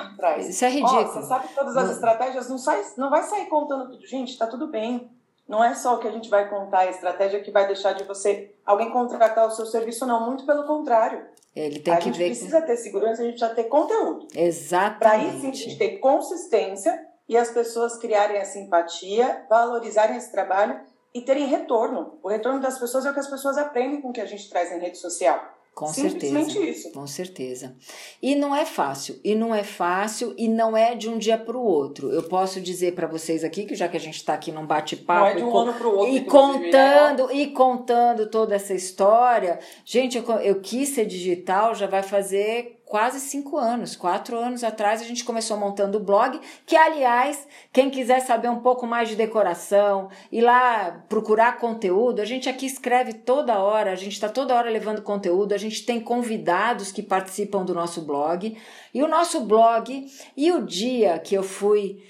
isso, 0.50 0.66
é 0.66 0.70
ridículo. 0.70 1.02
Oh, 1.02 1.08
você 1.08 1.24
sabe 1.24 1.48
todas 1.56 1.76
as 1.76 1.92
estratégias, 1.92 2.50
não, 2.50 2.58
sai, 2.58 2.84
não 2.96 3.10
vai 3.10 3.24
sair 3.24 3.48
contando 3.48 3.92
tudo. 3.92 4.06
Gente, 4.06 4.38
tá 4.38 4.46
tudo 4.46 4.68
bem. 4.68 5.10
Não 5.48 5.64
é 5.64 5.74
só 5.74 5.96
o 5.96 6.00
que 6.00 6.08
a 6.08 6.12
gente 6.12 6.30
vai 6.30 6.50
contar, 6.50 6.80
a 6.80 6.90
estratégia 6.90 7.40
que 7.42 7.52
vai 7.52 7.66
deixar 7.66 7.94
de 7.94 8.04
você 8.04 8.54
alguém 8.66 8.92
contratar 8.92 9.48
o 9.48 9.52
seu 9.52 9.66
serviço, 9.66 10.06
não. 10.06 10.26
Muito 10.26 10.46
pelo 10.46 10.66
contrário. 10.66 11.26
Ele 11.56 11.80
tem 11.80 11.94
a 11.94 11.98
que 11.98 12.06
gente 12.06 12.18
ver 12.18 12.26
precisa 12.26 12.62
ter 12.62 12.78
segurança, 12.78 13.22
a 13.22 13.26
gente 13.26 13.40
precisa 13.40 13.56
ter 13.56 13.64
conteúdo. 13.64 14.28
Exatamente. 14.36 15.00
Para 15.00 15.12
aí 15.12 15.40
sim 15.40 15.50
a 15.50 15.54
gente 15.54 15.78
ter 15.78 15.98
consistência 15.98 17.08
e 17.28 17.36
as 17.38 17.50
pessoas 17.50 17.98
criarem 17.98 18.40
a 18.40 18.46
simpatia, 18.46 19.46
valorizarem 19.50 20.18
esse 20.18 20.32
trabalho 20.32 20.80
e 21.18 21.22
terem 21.22 21.48
retorno. 21.48 22.20
O 22.22 22.30
retorno 22.30 22.60
das 22.60 22.78
pessoas 22.78 23.06
é 23.06 23.10
o 23.10 23.14
que 23.14 23.20
as 23.20 23.30
pessoas 23.30 23.58
aprendem 23.58 24.02
com 24.02 24.10
o 24.10 24.14
que 24.14 24.22
a 24.22 24.26
gente 24.26 24.48
traz 24.50 24.72
em 24.72 24.80
rede 24.80 24.98
social. 24.98 25.58
Com 25.74 25.88
certeza. 25.88 26.60
Isso. 26.60 26.92
Com 26.92 27.06
certeza. 27.06 27.76
E 28.20 28.36
não 28.36 28.56
é 28.56 28.66
fácil. 28.66 29.20
E 29.24 29.36
não 29.36 29.54
é 29.54 29.64
fácil 29.64 30.34
e 30.36 30.48
não 30.48 30.76
é 30.76 30.96
de 30.96 31.08
um 31.08 31.20
dia 31.20 31.38
para 31.38 31.56
o 31.56 31.64
outro. 31.64 32.12
Eu 32.12 32.24
posso 32.24 32.60
dizer 32.60 32.96
para 32.96 33.06
vocês 33.06 33.44
aqui 33.44 33.64
que 33.64 33.76
já 33.76 33.88
que 33.88 33.96
a 33.96 34.00
gente 34.00 34.16
está 34.16 34.34
aqui 34.34 34.52
num 34.52 34.66
bate-papo 34.66 35.28
é 35.28 35.36
de 35.36 35.44
um 35.44 35.50
e, 35.50 35.52
outro, 35.52 36.08
e 36.08 36.26
contando 36.26 37.28
né? 37.28 37.36
e 37.36 37.48
contando 37.48 38.28
toda 38.28 38.56
essa 38.56 38.74
história, 38.74 39.60
gente, 39.86 40.18
eu, 40.18 40.24
eu 40.40 40.60
quis 40.62 40.90
ser 40.90 41.06
digital 41.06 41.76
já 41.76 41.86
vai 41.86 42.02
fazer 42.02 42.77
quase 42.88 43.20
cinco 43.20 43.58
anos, 43.58 43.96
quatro 43.96 44.38
anos 44.38 44.64
atrás 44.64 45.02
a 45.02 45.04
gente 45.04 45.24
começou 45.24 45.58
montando 45.58 45.98
o 45.98 46.04
blog, 46.04 46.40
que 46.66 46.76
aliás, 46.76 47.48
quem 47.72 47.90
quiser 47.90 48.22
saber 48.22 48.50
um 48.50 48.62
pouco 48.62 48.88
mais 48.88 49.10
de 49.10 49.16
decoração, 49.16 50.10
ir 50.32 50.42
lá 50.42 51.04
procurar 51.10 51.58
conteúdo, 51.58 52.22
a 52.22 52.26
gente 52.26 52.48
aqui 52.48 52.66
escreve 52.66 53.14
toda 53.14 53.60
hora, 53.60 53.92
a 53.92 53.96
gente 53.96 54.14
está 54.14 54.30
toda 54.30 54.56
hora 54.56 54.70
levando 54.70 55.02
conteúdo, 55.02 55.54
a 55.54 55.58
gente 55.58 55.86
tem 55.86 56.00
convidados 56.00 56.92
que 56.92 57.04
participam 57.04 57.66
do 57.66 57.74
nosso 57.74 58.02
blog, 58.02 58.58
e 58.94 59.04
o 59.04 59.08
nosso 59.08 59.42
blog, 59.42 60.08
e 60.36 60.52
o 60.52 60.66
dia 60.66 61.20
que 61.20 61.36
eu 61.36 61.44
fui 61.44 62.02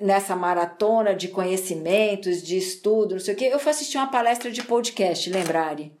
nessa 0.00 0.36
maratona 0.36 1.14
de 1.14 1.28
conhecimentos, 1.28 2.42
de 2.42 2.56
estudo, 2.56 3.16
não 3.16 3.20
sei 3.20 3.34
o 3.34 3.36
que, 3.36 3.44
eu 3.46 3.58
fui 3.58 3.70
assistir 3.70 3.98
uma 3.98 4.10
palestra 4.10 4.50
de 4.50 4.62
podcast, 4.62 5.28
lembrare? 5.28 5.99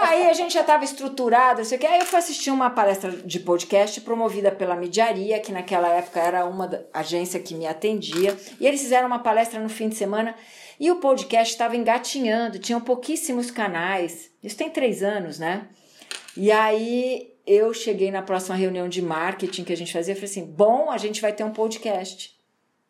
Aí 0.00 0.28
a 0.28 0.32
gente 0.32 0.54
já 0.54 0.60
estava 0.60 0.84
estruturado, 0.84 1.58
não 1.58 1.64
sei 1.64 1.78
o 1.78 1.80
que. 1.80 1.86
Aí 1.86 2.00
eu 2.00 2.06
fui 2.06 2.18
assistir 2.18 2.50
uma 2.50 2.70
palestra 2.70 3.10
de 3.10 3.40
podcast 3.40 4.00
promovida 4.00 4.50
pela 4.50 4.76
Midiaria, 4.76 5.40
que 5.40 5.52
naquela 5.52 5.88
época 5.88 6.20
era 6.20 6.44
uma 6.44 6.70
agência 6.92 7.40
que 7.40 7.54
me 7.54 7.66
atendia. 7.66 8.36
E 8.60 8.66
eles 8.66 8.80
fizeram 8.80 9.06
uma 9.06 9.18
palestra 9.18 9.60
no 9.60 9.68
fim 9.68 9.88
de 9.88 9.94
semana 9.94 10.34
e 10.78 10.90
o 10.90 10.96
podcast 10.96 11.52
estava 11.52 11.76
engatinhando, 11.76 12.58
tinham 12.58 12.80
pouquíssimos 12.80 13.50
canais. 13.50 14.30
Isso 14.42 14.56
tem 14.56 14.70
três 14.70 15.02
anos, 15.02 15.38
né? 15.38 15.68
E 16.36 16.50
aí 16.50 17.32
eu 17.46 17.72
cheguei 17.72 18.10
na 18.10 18.22
próxima 18.22 18.56
reunião 18.56 18.88
de 18.88 19.02
marketing 19.02 19.64
que 19.64 19.72
a 19.72 19.76
gente 19.76 19.92
fazia 19.92 20.12
e 20.12 20.16
falei 20.16 20.30
assim: 20.30 20.44
bom, 20.44 20.90
a 20.90 20.98
gente 20.98 21.20
vai 21.20 21.32
ter 21.32 21.44
um 21.44 21.52
podcast, 21.52 22.33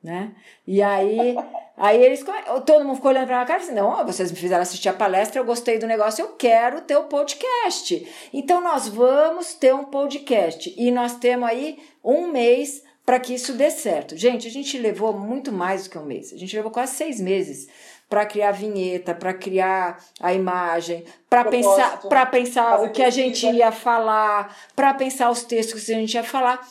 né? 0.04 0.32
E 0.66 0.82
aí 0.82 1.34
Aí 1.76 2.00
eles, 2.00 2.24
todo 2.64 2.84
mundo 2.84 2.96
ficou 2.96 3.10
olhando 3.10 3.26
pra 3.26 3.36
minha 3.36 3.46
cara 3.46 3.60
e 3.60 3.64
assim, 3.64 3.74
não, 3.74 4.06
vocês 4.06 4.30
me 4.30 4.38
fizeram 4.38 4.62
assistir 4.62 4.88
a 4.88 4.92
palestra, 4.92 5.40
eu 5.40 5.44
gostei 5.44 5.76
do 5.76 5.88
negócio, 5.88 6.22
eu 6.22 6.28
quero 6.28 6.82
ter 6.82 6.96
o 6.96 7.04
podcast. 7.04 8.06
Então 8.32 8.60
nós 8.60 8.86
vamos 8.86 9.54
ter 9.54 9.74
um 9.74 9.84
podcast 9.84 10.72
e 10.76 10.92
nós 10.92 11.16
temos 11.16 11.48
aí 11.48 11.78
um 12.02 12.28
mês 12.28 12.80
para 13.04 13.18
que 13.18 13.34
isso 13.34 13.54
dê 13.54 13.72
certo. 13.72 14.16
Gente, 14.16 14.46
a 14.46 14.50
gente 14.50 14.78
levou 14.78 15.12
muito 15.12 15.50
mais 15.50 15.84
do 15.84 15.90
que 15.90 15.98
um 15.98 16.04
mês, 16.04 16.32
a 16.32 16.36
gente 16.36 16.54
levou 16.54 16.70
quase 16.70 16.94
seis 16.94 17.20
meses 17.20 17.68
para 18.08 18.24
criar 18.24 18.50
a 18.50 18.52
vinheta, 18.52 19.12
para 19.12 19.34
criar 19.34 19.98
a 20.20 20.32
imagem, 20.32 21.04
para 21.28 21.44
pensar, 21.44 22.02
para 22.02 22.24
pensar 22.24 22.82
o 22.82 22.90
que 22.90 23.02
a 23.02 23.10
gente 23.10 23.44
ia 23.46 23.72
falar, 23.72 24.56
para 24.76 24.94
pensar 24.94 25.30
os 25.30 25.42
textos 25.42 25.84
que 25.84 25.92
a 25.92 25.96
gente 25.96 26.14
ia 26.14 26.22
falar. 26.22 26.64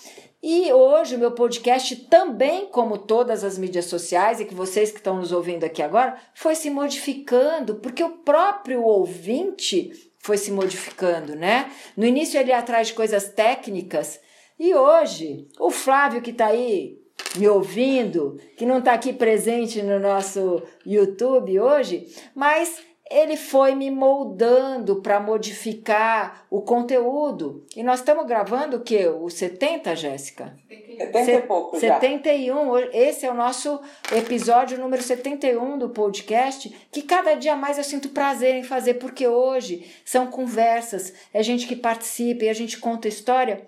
E 0.46 0.74
hoje 0.74 1.16
o 1.16 1.20
meu 1.20 1.32
podcast 1.32 1.96
também, 2.08 2.66
como 2.66 2.98
todas 2.98 3.46
as 3.46 3.58
mídias 3.58 3.86
sociais 3.86 4.42
e 4.42 4.46
que 4.46 4.54
vocês 4.54 4.92
que 4.92 4.98
estão 4.98 5.16
nos 5.16 5.32
ouvindo 5.32 5.64
aqui 5.64 5.82
agora, 5.82 6.18
foi 6.34 6.54
se 6.54 6.70
modificando, 6.70 7.76
porque 7.76 8.04
o 8.04 8.18
próprio 8.18 8.84
ouvinte 8.84 10.12
foi 10.20 10.36
se 10.38 10.52
modificando, 10.52 11.34
né? 11.34 11.72
No 11.96 12.06
início 12.06 12.38
ele 12.38 12.50
ia 12.50 12.58
atrás 12.58 12.88
de 12.88 12.94
coisas 12.94 13.30
técnicas 13.30 14.20
e 14.60 14.76
hoje 14.76 15.48
o 15.58 15.72
Flávio 15.72 16.22
que 16.22 16.32
está 16.32 16.48
aí 16.48 17.02
me 17.38 17.48
ouvindo, 17.48 18.38
que 18.58 18.66
não 18.66 18.80
está 18.80 18.92
aqui 18.92 19.14
presente 19.14 19.82
no 19.82 19.98
nosso 19.98 20.62
YouTube 20.86 21.58
hoje, 21.58 22.06
mas 22.36 22.82
ele 23.14 23.38
foi 23.38 23.76
me 23.76 23.92
moldando 23.92 24.96
para 24.96 25.20
modificar 25.20 26.48
o 26.50 26.62
conteúdo. 26.62 27.64
E 27.76 27.84
nós 27.84 28.00
estamos 28.00 28.26
gravando 28.26 28.78
o 28.78 28.82
quê? 28.82 29.08
O 29.08 29.30
70, 29.30 29.96
Jéssica? 29.96 30.58
70 30.98 31.32
e 31.32 31.42
pouco 31.44 31.80
71. 31.80 32.80
Já. 32.80 32.90
Esse 32.92 33.26
é 33.28 33.32
o 33.32 33.36
nosso 33.36 33.80
episódio 34.12 34.80
número 34.80 35.04
71 35.04 35.78
do 35.78 35.90
podcast, 35.90 36.70
que 36.92 37.04
cada 37.04 37.36
dia 37.36 37.56
mais 37.56 37.78
eu 37.78 37.84
sinto 37.84 38.10
prazer 38.10 38.56
em 38.56 38.64
fazer, 38.64 38.96
porque 38.96 39.28
hoje 39.28 39.92
são 40.04 40.26
conversas, 40.26 41.14
é 41.32 41.44
gente 41.44 41.68
que 41.68 41.76
participa 41.76 42.46
e 42.46 42.50
a 42.50 42.54
gente 42.54 42.80
conta 42.80 43.08
história. 43.08 43.62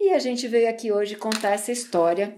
E 0.00 0.10
a 0.10 0.18
gente 0.18 0.48
veio 0.48 0.70
aqui 0.70 0.90
hoje 0.90 1.14
contar 1.14 1.50
essa 1.50 1.70
história. 1.70 2.34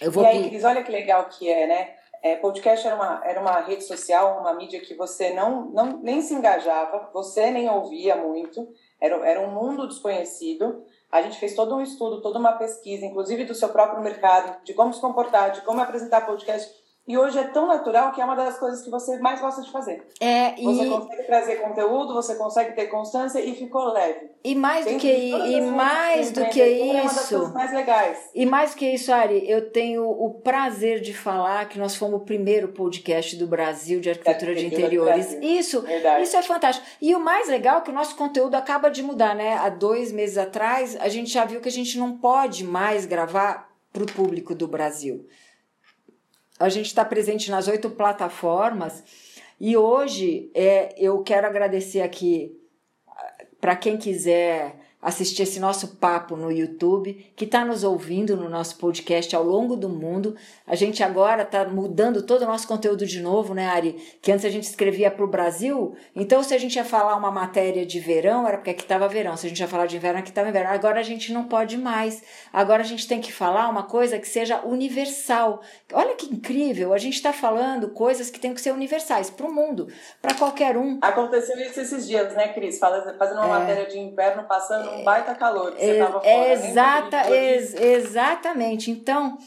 Eu 0.00 0.10
vou 0.10 0.24
e 0.24 0.26
aí, 0.26 0.48
Cris, 0.48 0.64
olha 0.64 0.82
que 0.82 0.90
legal 0.90 1.28
que 1.28 1.48
é, 1.48 1.66
né? 1.68 1.99
É, 2.22 2.36
podcast 2.36 2.86
era 2.86 2.96
uma, 2.96 3.22
era 3.24 3.40
uma 3.40 3.60
rede 3.60 3.82
social, 3.84 4.40
uma 4.40 4.52
mídia 4.52 4.80
que 4.80 4.94
você 4.94 5.32
não, 5.32 5.70
não 5.70 5.98
nem 6.02 6.20
se 6.20 6.34
engajava, 6.34 7.08
você 7.14 7.50
nem 7.50 7.68
ouvia 7.70 8.14
muito, 8.14 8.68
era, 9.00 9.16
era 9.26 9.40
um 9.40 9.50
mundo 9.50 9.88
desconhecido. 9.88 10.84
A 11.10 11.22
gente 11.22 11.38
fez 11.38 11.54
todo 11.54 11.74
um 11.74 11.80
estudo, 11.80 12.20
toda 12.20 12.38
uma 12.38 12.52
pesquisa, 12.52 13.06
inclusive 13.06 13.44
do 13.44 13.54
seu 13.54 13.70
próprio 13.70 14.02
mercado, 14.02 14.62
de 14.62 14.74
como 14.74 14.92
se 14.92 15.00
comportar, 15.00 15.50
de 15.52 15.62
como 15.62 15.80
apresentar 15.80 16.26
podcast. 16.26 16.79
E 17.08 17.18
hoje 17.18 17.38
é 17.38 17.44
tão 17.44 17.66
natural 17.66 18.12
que 18.12 18.20
é 18.20 18.24
uma 18.24 18.36
das 18.36 18.58
coisas 18.58 18.82
que 18.82 18.90
você 18.90 19.18
mais 19.18 19.40
gosta 19.40 19.62
de 19.62 19.72
fazer. 19.72 20.06
É, 20.20 20.54
e... 20.60 20.64
Você 20.64 20.86
consegue 20.86 21.22
trazer 21.24 21.56
conteúdo, 21.56 22.14
você 22.14 22.34
consegue 22.36 22.72
ter 22.76 22.86
constância 22.86 23.40
e 23.40 23.54
ficou 23.54 23.92
leve. 23.92 24.30
E 24.44 24.54
mais 24.54 24.86
do 24.86 24.96
que 24.96 25.08
e 25.08 25.60
mais 25.60 26.30
do 26.30 26.46
que 26.46 26.62
isso. 26.62 27.34
É 27.34 27.38
uma 27.38 27.44
das 27.44 27.54
mais 27.54 27.72
legais. 27.72 28.30
E 28.34 28.46
mais 28.46 28.70
do 28.70 28.76
que 28.76 28.86
isso, 28.86 29.12
Ari, 29.12 29.50
eu 29.50 29.70
tenho 29.70 30.08
o 30.08 30.34
prazer 30.34 31.00
de 31.00 31.12
falar 31.12 31.68
que 31.68 31.78
nós 31.78 31.96
fomos 31.96 32.20
o 32.20 32.24
primeiro 32.24 32.68
podcast 32.68 33.34
do 33.36 33.46
Brasil 33.46 34.00
de 34.00 34.10
arquitetura 34.10 34.54
de 34.54 34.66
interiores. 34.66 35.36
Isso, 35.42 35.80
Verdade. 35.82 36.22
isso 36.22 36.36
é 36.36 36.42
fantástico. 36.42 36.86
E 37.02 37.14
o 37.14 37.20
mais 37.20 37.48
legal 37.48 37.78
é 37.78 37.80
que 37.80 37.90
o 37.90 37.94
nosso 37.94 38.14
conteúdo 38.14 38.54
acaba 38.54 38.88
de 38.88 39.02
mudar, 39.02 39.34
né? 39.34 39.54
Há 39.54 39.68
dois 39.68 40.12
meses 40.12 40.38
atrás, 40.38 40.96
a 41.00 41.08
gente 41.08 41.30
já 41.30 41.44
viu 41.44 41.60
que 41.60 41.68
a 41.68 41.72
gente 41.72 41.98
não 41.98 42.16
pode 42.18 42.62
mais 42.62 43.04
gravar 43.04 43.68
para 43.92 44.04
o 44.04 44.06
público 44.06 44.54
do 44.54 44.68
Brasil. 44.68 45.26
A 46.60 46.68
gente 46.68 46.86
está 46.86 47.04
presente 47.04 47.50
nas 47.50 47.66
oito 47.66 47.88
plataformas. 47.90 49.02
E 49.58 49.76
hoje 49.76 50.50
é, 50.54 50.94
eu 50.98 51.22
quero 51.22 51.46
agradecer 51.46 52.02
aqui 52.02 52.54
para 53.60 53.74
quem 53.76 53.96
quiser 53.96 54.79
assistir 55.02 55.44
esse 55.44 55.58
nosso 55.58 55.96
papo 55.96 56.36
no 56.36 56.52
YouTube, 56.52 57.32
que 57.34 57.44
está 57.44 57.64
nos 57.64 57.84
ouvindo 57.84 58.36
no 58.36 58.48
nosso 58.48 58.76
podcast 58.76 59.34
ao 59.34 59.42
longo 59.42 59.76
do 59.76 59.88
mundo. 59.88 60.36
A 60.66 60.74
gente 60.74 61.02
agora 61.02 61.42
está 61.42 61.64
mudando 61.64 62.22
todo 62.22 62.42
o 62.42 62.46
nosso 62.46 62.68
conteúdo 62.68 63.06
de 63.06 63.20
novo, 63.20 63.54
né, 63.54 63.66
Ari? 63.68 63.92
Que 64.20 64.30
antes 64.30 64.44
a 64.44 64.50
gente 64.50 64.64
escrevia 64.64 65.10
para 65.10 65.24
o 65.24 65.28
Brasil, 65.28 65.94
então 66.14 66.42
se 66.42 66.54
a 66.54 66.58
gente 66.58 66.76
ia 66.76 66.84
falar 66.84 67.16
uma 67.16 67.30
matéria 67.30 67.86
de 67.86 67.98
verão, 67.98 68.46
era 68.46 68.58
porque 68.58 68.70
aqui 68.70 68.82
estava 68.82 69.08
verão. 69.08 69.36
Se 69.36 69.46
a 69.46 69.48
gente 69.48 69.60
ia 69.60 69.68
falar 69.68 69.86
de 69.86 69.96
inverno, 69.96 70.18
aqui 70.18 70.28
estava 70.28 70.48
inverno. 70.48 70.70
Agora 70.70 71.00
a 71.00 71.02
gente 71.02 71.32
não 71.32 71.44
pode 71.44 71.78
mais. 71.78 72.22
Agora 72.52 72.82
a 72.82 72.86
gente 72.86 73.08
tem 73.08 73.20
que 73.20 73.32
falar 73.32 73.68
uma 73.68 73.84
coisa 73.84 74.18
que 74.18 74.28
seja 74.28 74.60
universal. 74.64 75.62
Olha 75.92 76.14
que 76.14 76.26
incrível, 76.26 76.92
a 76.92 76.98
gente 76.98 77.14
está 77.14 77.32
falando 77.32 77.88
coisas 77.90 78.30
que 78.30 78.38
tem 78.38 78.52
que 78.52 78.60
ser 78.60 78.72
universais 78.72 79.30
para 79.30 79.46
o 79.46 79.52
mundo, 79.52 79.88
para 80.20 80.34
qualquer 80.34 80.76
um. 80.76 80.98
Aconteceu 81.00 81.58
isso 81.58 81.80
esses 81.80 82.06
dias, 82.06 82.34
né, 82.34 82.48
Cris? 82.48 82.78
Fazendo 82.78 83.38
uma 83.38 83.46
é... 83.46 83.60
matéria 83.60 83.86
de 83.86 83.98
inverno, 83.98 84.44
passando 84.44 84.89
um 84.92 85.04
baita 85.04 85.34
calor, 85.34 85.72
que 85.72 85.80
você 85.80 85.92
estava 85.92 86.18
é, 86.24 86.56
fora. 86.56 86.68
Exata, 86.68 87.30
ex, 87.30 87.74
exatamente. 87.74 88.90
Então, 88.90 89.38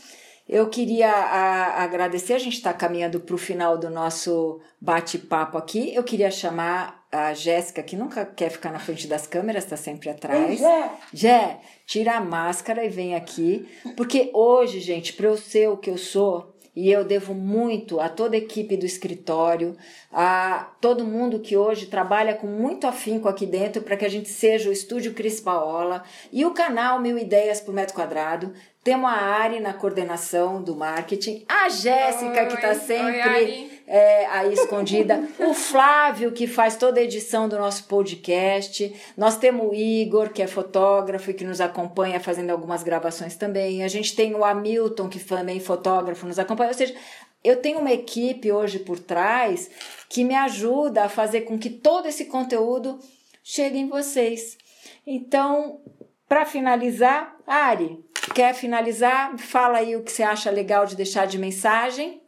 eu 0.47 0.69
queria 0.69 1.09
a, 1.09 1.83
agradecer, 1.83 2.33
a 2.33 2.39
gente 2.39 2.55
está 2.55 2.73
caminhando 2.73 3.19
para 3.19 3.35
o 3.35 3.37
final 3.37 3.77
do 3.77 3.89
nosso 3.89 4.59
bate-papo 4.79 5.57
aqui. 5.57 5.93
Eu 5.95 6.03
queria 6.03 6.29
chamar 6.29 7.05
a 7.11 7.33
Jéssica, 7.33 7.81
que 7.81 7.95
nunca 7.95 8.25
quer 8.25 8.49
ficar 8.49 8.71
na 8.71 8.79
frente 8.79 9.07
das 9.07 9.25
câmeras, 9.25 9.63
está 9.63 9.77
sempre 9.77 10.09
atrás. 10.09 10.59
Jé. 10.59 10.89
Jé, 11.13 11.59
tira 11.85 12.17
a 12.17 12.21
máscara 12.21 12.83
e 12.83 12.89
vem 12.89 13.15
aqui. 13.15 13.67
Porque 13.95 14.31
hoje, 14.33 14.79
gente, 14.79 15.13
para 15.13 15.27
eu 15.27 15.37
ser 15.37 15.69
o 15.69 15.77
que 15.77 15.89
eu 15.89 15.97
sou, 15.97 16.52
e 16.75 16.91
eu 16.91 17.03
devo 17.03 17.33
muito 17.33 17.99
a 17.99 18.09
toda 18.09 18.35
a 18.35 18.39
equipe 18.39 18.75
do 18.75 18.85
escritório, 18.85 19.75
a 20.11 20.71
todo 20.81 21.05
mundo 21.05 21.39
que 21.39 21.55
hoje 21.55 21.85
trabalha 21.85 22.33
com 22.33 22.47
muito 22.47 22.87
afinco 22.87 23.27
aqui 23.27 23.45
dentro 23.45 23.81
para 23.81 23.95
que 23.95 24.05
a 24.05 24.09
gente 24.09 24.29
seja 24.29 24.69
o 24.69 24.73
Estúdio 24.73 25.13
Cris 25.13 25.39
Paola 25.39 26.03
e 26.31 26.45
o 26.45 26.51
canal 26.51 26.99
Mil 26.99 27.17
Ideias 27.17 27.61
por 27.61 27.73
Metro 27.73 27.95
Quadrado. 27.95 28.53
Temos 28.83 29.09
a 29.09 29.13
Ari 29.13 29.59
na 29.59 29.73
coordenação 29.73 30.61
do 30.61 30.75
marketing, 30.75 31.45
a 31.47 31.69
Jéssica, 31.69 32.47
que 32.47 32.55
está 32.55 32.75
sempre 32.75 33.29
oi, 33.29 33.72
é, 33.85 34.25
aí 34.27 34.53
escondida, 34.53 35.21
o 35.39 35.53
Flávio, 35.53 36.31
que 36.31 36.47
faz 36.47 36.77
toda 36.77 36.99
a 36.99 37.03
edição 37.03 37.49
do 37.49 37.57
nosso 37.57 37.83
podcast. 37.85 38.93
Nós 39.17 39.37
temos 39.37 39.67
o 39.67 39.73
Igor, 39.73 40.29
que 40.29 40.41
é 40.41 40.47
fotógrafo 40.47 41.31
e 41.31 41.33
que 41.33 41.43
nos 41.43 41.59
acompanha 41.59 42.19
fazendo 42.19 42.49
algumas 42.51 42.81
gravações 42.81 43.35
também. 43.35 43.83
A 43.83 43.87
gente 43.87 44.15
tem 44.15 44.33
o 44.33 44.43
Hamilton, 44.43 45.09
que 45.09 45.19
também 45.19 45.57
é 45.57 45.59
fotógrafo, 45.61 46.25
nos 46.25 46.39
acompanha. 46.39 46.69
Ou 46.69 46.75
seja, 46.75 46.95
eu 47.43 47.57
tenho 47.57 47.79
uma 47.79 47.91
equipe 47.91 48.51
hoje 48.51 48.79
por 48.79 48.97
trás 48.97 49.69
que 50.07 50.23
me 50.23 50.35
ajuda 50.35 51.03
a 51.03 51.09
fazer 51.09 51.41
com 51.41 51.59
que 51.59 51.69
todo 51.69 52.07
esse 52.07 52.25
conteúdo 52.25 52.99
chegue 53.43 53.77
em 53.77 53.89
vocês. 53.89 54.57
Então, 55.05 55.81
para 56.27 56.45
finalizar, 56.45 57.35
Ari, 57.45 57.99
quer 58.33 58.55
finalizar? 58.55 59.37
Fala 59.37 59.79
aí 59.79 59.95
o 59.95 60.03
que 60.03 60.11
você 60.11 60.23
acha 60.23 60.49
legal 60.49 60.85
de 60.85 60.95
deixar 60.95 61.27
de 61.27 61.37
mensagem. 61.37 62.22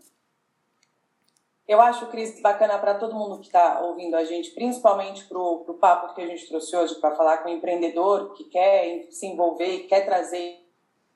Eu 1.68 1.82
acho, 1.82 2.08
Cris, 2.08 2.40
bacana 2.42 2.78
para 2.78 2.96
todo 2.96 3.16
mundo 3.16 3.40
que 3.40 3.48
está 3.48 3.82
ouvindo 3.82 4.16
a 4.16 4.24
gente, 4.24 4.52
principalmente 4.52 5.26
para 5.26 5.40
o 5.40 5.78
papo 5.80 6.14
que 6.14 6.22
a 6.22 6.28
gente 6.28 6.48
trouxe 6.48 6.76
hoje, 6.76 6.96
para 6.96 7.16
falar 7.16 7.40
com 7.40 7.50
o 7.50 7.52
empreendedor 7.52 8.34
que 8.34 8.44
quer 8.46 9.08
se 9.12 9.26
envolver 9.26 9.68
e 9.68 9.88
quer 9.88 10.06
trazer 10.06 10.64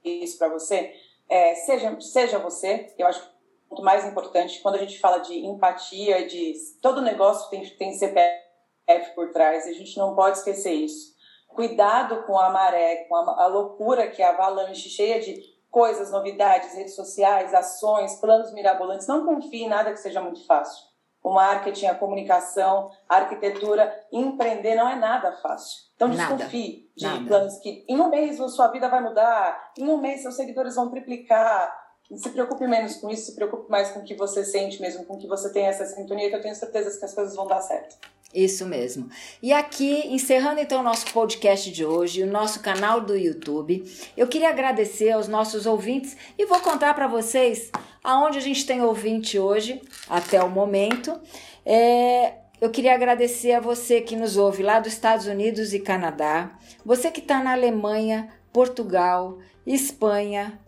isso 0.03 0.37
para 0.37 0.49
você. 0.49 0.93
É, 1.27 1.53
seja, 1.55 2.01
seja 2.01 2.39
você, 2.39 2.91
eu 2.97 3.05
acho 3.05 3.21
que 3.21 3.29
o 3.69 3.83
mais 3.83 4.03
importante, 4.05 4.59
quando 4.61 4.75
a 4.75 4.79
gente 4.79 4.99
fala 4.99 5.19
de 5.19 5.37
empatia, 5.45 6.27
de 6.27 6.53
todo 6.81 7.01
negócio 7.01 7.49
tem, 7.51 7.63
tem 7.77 7.93
CPF 7.93 9.13
por 9.13 9.31
trás, 9.31 9.67
a 9.67 9.73
gente 9.73 9.95
não 9.97 10.15
pode 10.15 10.39
esquecer 10.39 10.73
isso 10.73 11.19
cuidado 11.49 12.23
com 12.23 12.39
a 12.39 12.49
maré, 12.49 13.05
com 13.09 13.15
a, 13.15 13.43
a 13.43 13.47
loucura 13.47 14.07
que 14.07 14.21
é 14.21 14.25
a 14.25 14.29
avalanche 14.29 14.89
cheia 14.89 15.19
de 15.19 15.43
coisas, 15.69 16.11
novidades, 16.11 16.73
redes 16.73 16.95
sociais, 16.95 17.53
ações, 17.53 18.15
planos 18.15 18.53
mirabolantes. 18.53 19.07
Não 19.07 19.25
confie 19.25 19.63
em 19.63 19.69
nada 19.69 19.91
que 19.91 19.99
seja 19.99 20.21
muito 20.21 20.45
fácil. 20.45 20.89
O 21.21 21.31
marketing, 21.33 21.87
a 21.87 21.95
comunicação, 21.95 22.89
a 23.07 23.17
arquitetura, 23.17 23.93
empreender 24.11 24.75
não 24.75 24.87
é 24.87 24.95
nada 24.95 25.33
fácil. 25.33 25.81
Então 25.95 26.09
desconfie 26.09 26.89
nada, 26.95 26.95
de 26.95 27.19
nada. 27.19 27.27
planos 27.27 27.57
que 27.59 27.85
em 27.89 27.99
um 27.99 28.09
mês 28.09 28.37
sua 28.37 28.69
vida 28.69 28.87
vai 28.87 29.01
mudar, 29.01 29.71
em 29.77 29.89
um 29.89 29.97
mês 29.97 30.21
seus 30.21 30.35
seguidores 30.35 30.75
vão 30.75 30.89
triplicar. 30.89 31.77
Se 32.15 32.29
preocupe 32.29 32.65
menos 32.65 32.95
com 32.95 33.09
isso, 33.09 33.25
se 33.25 33.35
preocupe 33.35 33.69
mais 33.69 33.91
com 33.91 33.99
o 33.99 34.03
que 34.03 34.15
você 34.15 34.43
sente 34.43 34.81
mesmo, 34.81 35.05
com 35.05 35.15
o 35.15 35.19
que 35.19 35.27
você 35.27 35.51
tem 35.51 35.67
essa 35.67 35.85
sintonia, 35.85 36.29
que 36.29 36.35
eu 36.35 36.41
tenho 36.41 36.55
certeza 36.55 36.97
que 36.97 37.05
as 37.05 37.13
coisas 37.13 37.35
vão 37.35 37.45
dar 37.45 37.61
certo. 37.61 37.97
Isso 38.33 38.65
mesmo. 38.65 39.09
E 39.41 39.51
aqui, 39.51 40.07
encerrando 40.07 40.59
então 40.59 40.81
o 40.81 40.83
nosso 40.83 41.11
podcast 41.11 41.71
de 41.71 41.83
hoje, 41.83 42.21
o 42.21 42.27
nosso 42.27 42.59
canal 42.59 43.01
do 43.01 43.17
YouTube, 43.17 43.83
eu 44.15 44.27
queria 44.27 44.49
agradecer 44.49 45.11
aos 45.11 45.27
nossos 45.27 45.65
ouvintes 45.65 46.15
e 46.37 46.45
vou 46.45 46.59
contar 46.59 46.93
para 46.93 47.07
vocês 47.07 47.71
aonde 48.03 48.37
a 48.37 48.41
gente 48.41 48.67
tem 48.67 48.81
ouvinte 48.81 49.39
hoje, 49.39 49.81
até 50.07 50.43
o 50.43 50.49
momento. 50.49 51.19
É, 51.65 52.35
eu 52.61 52.69
queria 52.69 52.93
agradecer 52.93 53.53
a 53.53 53.59
você 53.59 53.99
que 53.99 54.15
nos 54.15 54.37
ouve 54.37 54.61
lá 54.61 54.79
dos 54.79 54.93
Estados 54.93 55.25
Unidos 55.25 55.73
e 55.73 55.79
Canadá, 55.79 56.51
você 56.85 57.09
que 57.09 57.21
está 57.21 57.43
na 57.43 57.53
Alemanha, 57.53 58.29
Portugal, 58.53 59.39
Espanha, 59.65 60.59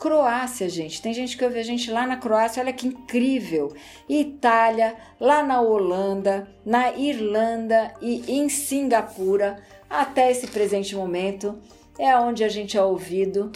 Croácia, 0.00 0.66
gente. 0.66 1.02
Tem 1.02 1.12
gente 1.12 1.36
que 1.36 1.44
ouve 1.44 1.58
a 1.58 1.62
gente 1.62 1.90
lá 1.90 2.06
na 2.06 2.16
Croácia, 2.16 2.62
olha 2.62 2.72
que 2.72 2.86
incrível. 2.86 3.74
Itália, 4.08 4.96
lá 5.20 5.42
na 5.42 5.60
Holanda, 5.60 6.48
na 6.64 6.90
Irlanda 6.94 7.92
e 8.00 8.24
em 8.26 8.48
Singapura, 8.48 9.62
até 9.90 10.30
esse 10.30 10.46
presente 10.46 10.96
momento, 10.96 11.60
é 11.98 12.16
onde 12.16 12.42
a 12.42 12.48
gente 12.48 12.78
é 12.78 12.82
ouvido. 12.82 13.52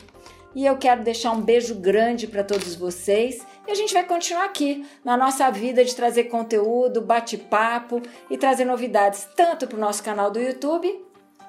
E 0.55 0.67
eu 0.67 0.77
quero 0.77 1.03
deixar 1.03 1.33
um 1.33 1.41
beijo 1.41 1.77
grande 1.77 2.27
para 2.27 2.45
todos 2.45 2.75
vocês. 2.75 3.41
E 3.67 3.71
a 3.71 3.75
gente 3.75 3.95
vai 3.95 4.05
continuar 4.05 4.45
aqui 4.45 4.87
na 5.03 5.17
nossa 5.17 5.51
vida 5.51 5.83
de 5.83 5.97
trazer 5.97 6.25
conteúdo, 6.25 7.01
bate-papo 7.01 8.03
e 8.29 8.37
trazer 8.37 8.67
novidades, 8.67 9.27
tanto 9.35 9.67
para 9.67 9.79
o 9.79 9.81
nosso 9.81 10.03
canal 10.03 10.31
do 10.31 10.39
YouTube 10.39 10.95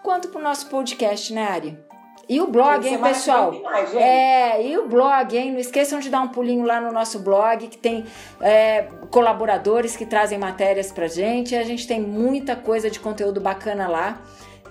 quanto 0.02 0.30
para 0.30 0.40
o 0.40 0.44
nosso 0.44 0.68
podcast, 0.68 1.34
né, 1.34 1.44
Ari? 1.44 1.95
E 2.28 2.42
o 2.42 2.48
blog, 2.48 2.88
hein, 2.88 2.98
pessoal? 2.98 3.52
Mais, 3.62 3.94
é, 3.94 4.68
e 4.68 4.78
o 4.78 4.88
blog, 4.88 5.38
hein? 5.38 5.52
Não 5.52 5.60
esqueçam 5.60 6.00
de 6.00 6.10
dar 6.10 6.22
um 6.22 6.30
pulinho 6.30 6.66
lá 6.66 6.82
no 6.82 6.92
nosso 6.92 7.20
blog, 7.20 7.68
que 7.68 7.78
tem 7.78 8.06
é, 8.42 8.88
colaboradores 9.12 9.96
que 9.96 10.06
trazem 10.06 10.38
matérias 10.38 10.92
pra 10.92 11.08
gente. 11.08 11.56
A 11.56 11.64
gente 11.64 11.88
tem 11.88 12.02
muita 12.02 12.56
coisa 12.56 12.90
de 12.90 13.00
conteúdo 13.00 13.40
bacana 13.40 13.88
lá. 13.88 14.22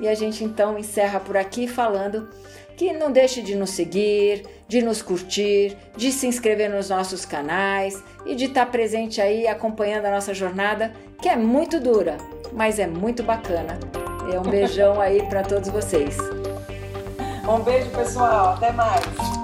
E 0.00 0.08
a 0.08 0.14
gente 0.14 0.42
então 0.42 0.76
encerra 0.76 1.20
por 1.20 1.36
aqui 1.36 1.68
falando 1.68 2.28
que 2.76 2.92
não 2.92 3.12
deixe 3.12 3.40
de 3.40 3.54
nos 3.54 3.70
seguir, 3.70 4.44
de 4.66 4.82
nos 4.82 5.00
curtir, 5.00 5.76
de 5.96 6.10
se 6.10 6.26
inscrever 6.26 6.68
nos 6.68 6.90
nossos 6.90 7.24
canais 7.24 8.02
e 8.26 8.34
de 8.34 8.46
estar 8.46 8.66
presente 8.66 9.20
aí 9.20 9.46
acompanhando 9.46 10.06
a 10.06 10.10
nossa 10.10 10.34
jornada, 10.34 10.92
que 11.22 11.28
é 11.28 11.36
muito 11.36 11.78
dura, 11.78 12.16
mas 12.52 12.80
é 12.80 12.86
muito 12.88 13.22
bacana. 13.22 13.78
É 14.32 14.40
um 14.40 14.42
beijão 14.42 15.00
aí 15.00 15.22
para 15.28 15.42
todos 15.42 15.68
vocês. 15.68 16.16
Um 17.46 17.60
beijo, 17.62 17.90
pessoal. 17.90 18.54
Até 18.54 18.72
mais. 18.72 19.43